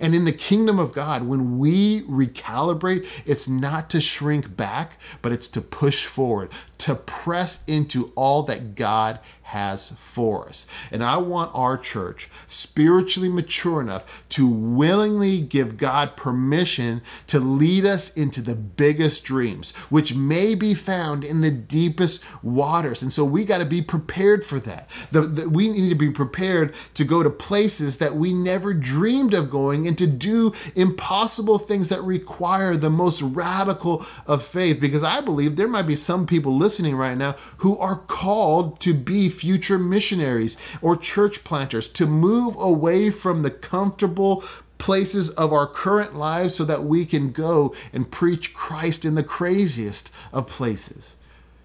And 0.00 0.14
in 0.14 0.24
the 0.24 0.32
kingdom 0.32 0.78
of 0.78 0.92
God, 0.92 1.24
when 1.24 1.58
we 1.58 2.02
recalibrate, 2.02 3.06
it's 3.26 3.48
not 3.48 3.90
to 3.90 4.00
shrink 4.00 4.56
back, 4.56 4.98
but 5.22 5.32
it's 5.32 5.48
to 5.48 5.60
push 5.60 6.06
forward, 6.06 6.50
to 6.78 6.94
press 6.94 7.64
into 7.66 8.12
all 8.14 8.44
that 8.44 8.74
God 8.76 9.18
has 9.48 9.90
for 9.92 10.46
us. 10.46 10.66
And 10.92 11.02
I 11.02 11.16
want 11.16 11.50
our 11.54 11.78
church 11.78 12.28
spiritually 12.46 13.30
mature 13.30 13.80
enough 13.80 14.24
to 14.30 14.46
willingly 14.46 15.40
give 15.40 15.78
God 15.78 16.16
permission 16.18 17.00
to 17.28 17.40
lead 17.40 17.86
us 17.86 18.14
into 18.14 18.42
the 18.42 18.54
biggest 18.54 19.24
dreams, 19.24 19.74
which 19.88 20.14
may 20.14 20.54
be 20.54 20.74
found 20.74 21.24
in 21.24 21.40
the 21.40 21.50
deepest 21.50 22.22
waters. 22.42 23.02
And 23.02 23.10
so 23.10 23.24
we 23.24 23.46
got 23.46 23.58
to 23.58 23.64
be 23.64 23.80
prepared 23.80 24.44
for 24.44 24.60
that. 24.60 24.86
The, 25.12 25.22
the, 25.22 25.48
we 25.48 25.70
need 25.70 25.88
to 25.88 25.94
be 25.94 26.10
prepared 26.10 26.74
to 26.92 27.04
go 27.04 27.22
to 27.22 27.30
places 27.30 27.96
that 27.98 28.16
we 28.16 28.34
never 28.34 28.74
dreamed 28.74 29.32
of 29.32 29.48
going 29.48 29.88
and 29.88 29.96
to 29.96 30.06
do 30.06 30.52
impossible 30.74 31.58
things 31.58 31.88
that 31.88 32.02
require 32.02 32.76
the 32.76 32.90
most 32.90 33.22
radical 33.22 34.04
of 34.26 34.42
faith. 34.42 34.78
Because 34.78 35.02
I 35.02 35.22
believe 35.22 35.56
there 35.56 35.68
might 35.68 35.86
be 35.86 35.96
some 35.96 36.26
people 36.26 36.54
listening 36.54 36.96
right 36.96 37.16
now 37.16 37.34
who 37.58 37.78
are 37.78 37.96
called 37.96 38.78
to 38.80 38.92
be 38.92 39.30
future 39.38 39.78
missionaries 39.78 40.56
or 40.82 40.96
church 40.96 41.44
planters 41.44 41.88
to 41.90 42.06
move 42.06 42.56
away 42.56 43.10
from 43.10 43.42
the 43.42 43.50
comfortable 43.50 44.44
places 44.78 45.30
of 45.30 45.52
our 45.52 45.66
current 45.66 46.14
lives 46.14 46.54
so 46.54 46.64
that 46.64 46.84
we 46.84 47.04
can 47.04 47.30
go 47.30 47.74
and 47.92 48.10
preach 48.10 48.54
Christ 48.54 49.04
in 49.04 49.14
the 49.14 49.22
craziest 49.22 50.10
of 50.32 50.46
places. 50.46 51.16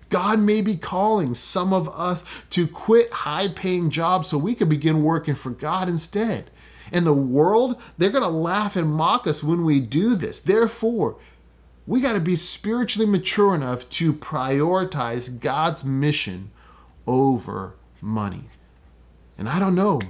God 0.09 0.39
may 0.39 0.61
be 0.61 0.75
calling 0.75 1.33
some 1.33 1.73
of 1.73 1.89
us 1.89 2.23
to 2.51 2.67
quit 2.67 3.11
high 3.11 3.47
paying 3.47 3.89
jobs 3.89 4.27
so 4.27 4.37
we 4.37 4.53
can 4.53 4.69
begin 4.69 5.03
working 5.03 5.35
for 5.35 5.49
God 5.49 5.89
instead. 5.89 6.51
And 6.91 7.07
the 7.07 7.13
world, 7.13 7.81
they're 7.97 8.11
going 8.11 8.23
to 8.23 8.29
laugh 8.29 8.75
and 8.75 8.91
mock 8.91 9.25
us 9.25 9.43
when 9.43 9.63
we 9.63 9.79
do 9.79 10.15
this. 10.15 10.39
Therefore, 10.39 11.17
we 11.87 11.99
got 11.99 12.13
to 12.13 12.19
be 12.19 12.35
spiritually 12.35 13.09
mature 13.09 13.55
enough 13.55 13.89
to 13.89 14.13
prioritize 14.13 15.39
God's 15.39 15.83
mission 15.83 16.51
over 17.07 17.75
money. 18.01 18.45
And 19.37 19.49
I 19.49 19.59
don't 19.59 19.75
know. 19.75 20.01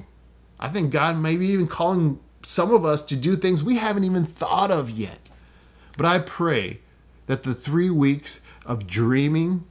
I 0.59 0.69
think 0.69 0.91
God 0.91 1.17
may 1.17 1.35
be 1.37 1.47
even 1.47 1.67
calling 1.67 2.19
some 2.45 2.73
of 2.73 2.85
us 2.85 3.01
to 3.03 3.15
do 3.15 3.35
things 3.35 3.63
we 3.63 3.77
haven't 3.77 4.03
even 4.03 4.25
thought 4.25 4.71
of 4.71 4.89
yet. 4.89 5.29
But 5.97 6.05
I 6.05 6.19
pray 6.19 6.79
that 7.27 7.43
the 7.43 7.53
three 7.53 7.89
weeks 7.89 8.41
of 8.65 8.87
dreaming 8.87 9.65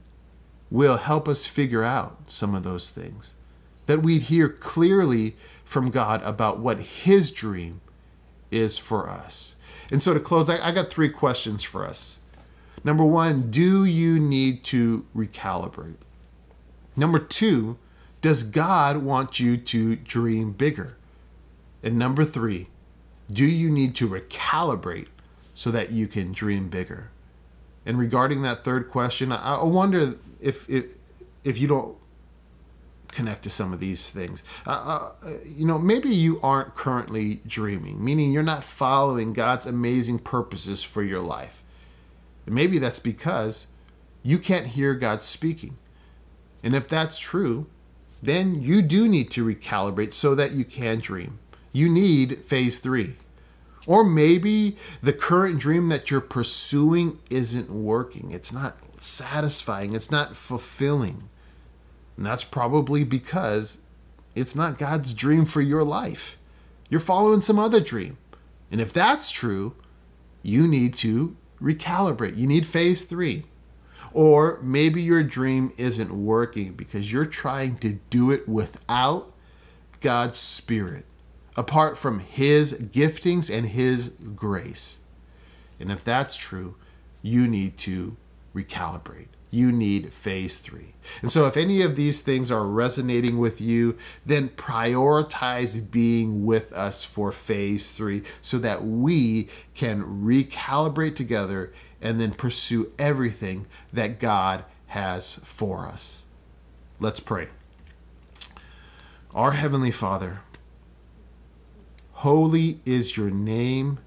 will 0.71 0.97
help 0.97 1.27
us 1.27 1.45
figure 1.45 1.83
out 1.83 2.31
some 2.31 2.55
of 2.55 2.63
those 2.63 2.89
things. 2.89 3.35
That 3.85 4.01
we'd 4.01 4.23
hear 4.23 4.49
clearly 4.49 5.35
from 5.63 5.91
God 5.91 6.23
about 6.23 6.59
what 6.59 6.79
His 6.79 7.31
dream 7.31 7.81
is 8.49 8.77
for 8.77 9.09
us. 9.09 9.55
And 9.91 10.01
so 10.01 10.13
to 10.13 10.19
close, 10.19 10.49
I, 10.49 10.67
I 10.67 10.71
got 10.71 10.89
three 10.89 11.09
questions 11.09 11.63
for 11.63 11.85
us. 11.85 12.19
Number 12.83 13.05
one, 13.05 13.51
do 13.51 13.85
you 13.85 14.19
need 14.19 14.63
to 14.65 15.05
recalibrate? 15.15 15.95
Number 16.95 17.19
two, 17.19 17.77
does 18.21 18.43
God 18.43 18.97
want 18.97 19.39
you 19.39 19.57
to 19.57 19.95
dream 19.95 20.51
bigger? 20.51 20.97
And 21.81 21.97
number 21.97 22.23
three, 22.23 22.69
do 23.31 23.45
you 23.45 23.69
need 23.69 23.95
to 23.95 24.07
recalibrate 24.07 25.07
so 25.53 25.71
that 25.71 25.91
you 25.91 26.07
can 26.07 26.31
dream 26.31 26.69
bigger? 26.69 27.09
And 27.85 27.99
regarding 27.99 28.41
that 28.43 28.63
third 28.63 28.89
question, 28.89 29.31
I, 29.31 29.61
wonder 29.63 30.15
if, 30.39 30.69
if 30.69 30.85
if 31.43 31.57
you 31.59 31.67
don't 31.67 31.97
connect 33.09 33.43
to 33.43 33.49
some 33.49 33.73
of 33.73 33.79
these 33.79 34.09
things. 34.09 34.43
Uh, 34.65 34.69
uh, 35.23 35.29
you 35.45 35.65
know, 35.65 35.77
maybe 35.77 36.09
you 36.09 36.39
aren't 36.41 36.75
currently 36.75 37.41
dreaming, 37.45 38.03
meaning 38.03 38.31
you're 38.31 38.43
not 38.43 38.63
following 38.63 39.33
God's 39.33 39.65
amazing 39.65 40.19
purposes 40.19 40.83
for 40.83 41.03
your 41.03 41.21
life. 41.21 41.63
And 42.45 42.55
maybe 42.55 42.79
that's 42.79 42.99
because 42.99 43.67
you 44.23 44.39
can't 44.39 44.67
hear 44.67 44.95
God 44.95 45.21
speaking. 45.21 45.77
And 46.63 46.73
if 46.75 46.87
that's 46.87 47.19
true, 47.19 47.67
then 48.21 48.61
you 48.61 48.81
do 48.81 49.09
need 49.09 49.29
to 49.31 49.45
recalibrate 49.45 50.13
so 50.13 50.33
that 50.33 50.53
you 50.53 50.63
can 50.63 50.99
dream. 50.99 51.39
You 51.73 51.89
need 51.89 52.45
phase 52.45 52.79
three. 52.79 53.15
Or 53.85 54.05
maybe 54.05 54.77
the 55.01 55.11
current 55.11 55.59
dream 55.59 55.89
that 55.89 56.09
you're 56.09 56.21
pursuing 56.21 57.19
isn't 57.29 57.69
working. 57.69 58.31
It's 58.31 58.53
not 58.53 58.77
satisfying. 59.01 59.93
It's 59.93 60.09
not 60.09 60.37
fulfilling. 60.37 61.27
And 62.15 62.25
that's 62.25 62.45
probably 62.45 63.03
because 63.03 63.79
it's 64.35 64.55
not 64.55 64.77
God's 64.77 65.13
dream 65.13 65.45
for 65.45 65.61
your 65.61 65.83
life. 65.83 66.37
You're 66.89 67.01
following 67.01 67.41
some 67.41 67.59
other 67.59 67.81
dream. 67.81 68.17
And 68.71 68.79
if 68.79 68.93
that's 68.93 69.31
true, 69.31 69.75
you 70.41 70.67
need 70.67 70.95
to 70.97 71.35
recalibrate. 71.61 72.37
You 72.37 72.47
need 72.47 72.65
phase 72.65 73.03
three. 73.03 73.45
Or 74.13 74.59
maybe 74.61 75.01
your 75.01 75.23
dream 75.23 75.73
isn't 75.77 76.11
working 76.11 76.73
because 76.73 77.11
you're 77.11 77.25
trying 77.25 77.77
to 77.79 77.93
do 78.09 78.31
it 78.31 78.47
without 78.47 79.33
God's 80.01 80.37
Spirit, 80.37 81.05
apart 81.55 81.97
from 81.97 82.19
His 82.19 82.73
giftings 82.73 83.55
and 83.55 83.67
His 83.69 84.09
grace. 84.35 84.99
And 85.79 85.91
if 85.91 86.03
that's 86.03 86.35
true, 86.35 86.75
you 87.21 87.47
need 87.47 87.77
to 87.79 88.15
recalibrate. 88.55 89.27
You 89.49 89.71
need 89.71 90.13
phase 90.13 90.57
three. 90.57 90.95
And 91.21 91.31
so, 91.31 91.45
if 91.45 91.57
any 91.57 91.81
of 91.81 91.95
these 91.95 92.21
things 92.21 92.51
are 92.51 92.65
resonating 92.65 93.37
with 93.37 93.61
you, 93.61 93.97
then 94.25 94.49
prioritize 94.49 95.91
being 95.91 96.43
with 96.43 96.73
us 96.73 97.03
for 97.03 97.31
phase 97.31 97.91
three 97.91 98.23
so 98.41 98.57
that 98.59 98.83
we 98.83 99.49
can 99.75 100.03
recalibrate 100.23 101.15
together 101.15 101.71
and 102.03 102.19
then 102.19 102.33
pursue 102.33 102.91
everything 102.99 103.65
that 103.91 104.19
God 104.19 104.65
has 104.87 105.35
for 105.37 105.87
us. 105.87 106.25
Let's 106.99 107.21
pray. 107.21 107.47
Our 109.33 109.53
Heavenly 109.53 109.89
Father, 109.89 110.41
holy 112.11 112.81
is 112.85 113.17
your 113.17 113.31
name. 113.31 113.99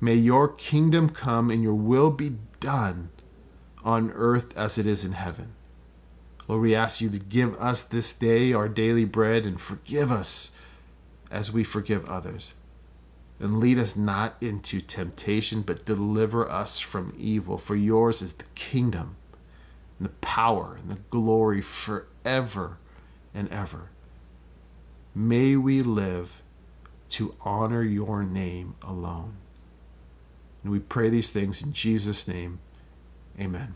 May 0.00 0.14
your 0.14 0.46
kingdom 0.46 1.08
come 1.08 1.50
and 1.50 1.62
your 1.62 1.74
will 1.74 2.10
be 2.10 2.36
done 2.60 3.08
on 3.82 4.12
earth 4.12 4.56
as 4.56 4.78
it 4.78 4.86
is 4.86 5.04
in 5.04 5.12
heaven. 5.12 5.54
Lord, 6.46 6.62
we 6.62 6.74
ask 6.74 7.00
you 7.00 7.08
to 7.10 7.18
give 7.18 7.56
us 7.56 7.82
this 7.82 8.12
day 8.12 8.52
our 8.52 8.68
daily 8.68 9.04
bread 9.04 9.44
and 9.44 9.60
forgive 9.60 10.12
us 10.12 10.52
as 11.30 11.52
we 11.52 11.64
forgive 11.64 12.08
others. 12.08 12.54
And 13.40 13.60
lead 13.60 13.78
us 13.78 13.94
not 13.94 14.36
into 14.40 14.80
temptation, 14.80 15.62
but 15.62 15.84
deliver 15.84 16.50
us 16.50 16.80
from 16.80 17.14
evil. 17.16 17.56
For 17.56 17.76
yours 17.76 18.20
is 18.20 18.32
the 18.32 18.44
kingdom, 18.54 19.16
and 19.98 20.06
the 20.06 20.12
power, 20.20 20.76
and 20.80 20.90
the 20.90 20.98
glory 21.10 21.62
forever 21.62 22.78
and 23.32 23.48
ever. 23.50 23.90
May 25.14 25.56
we 25.56 25.82
live 25.82 26.42
to 27.10 27.34
honor 27.40 27.82
your 27.82 28.22
name 28.22 28.74
alone. 28.82 29.36
And 30.62 30.72
we 30.72 30.80
pray 30.80 31.08
these 31.08 31.30
things 31.30 31.62
in 31.62 31.72
Jesus' 31.72 32.26
name. 32.28 32.58
Amen. 33.40 33.74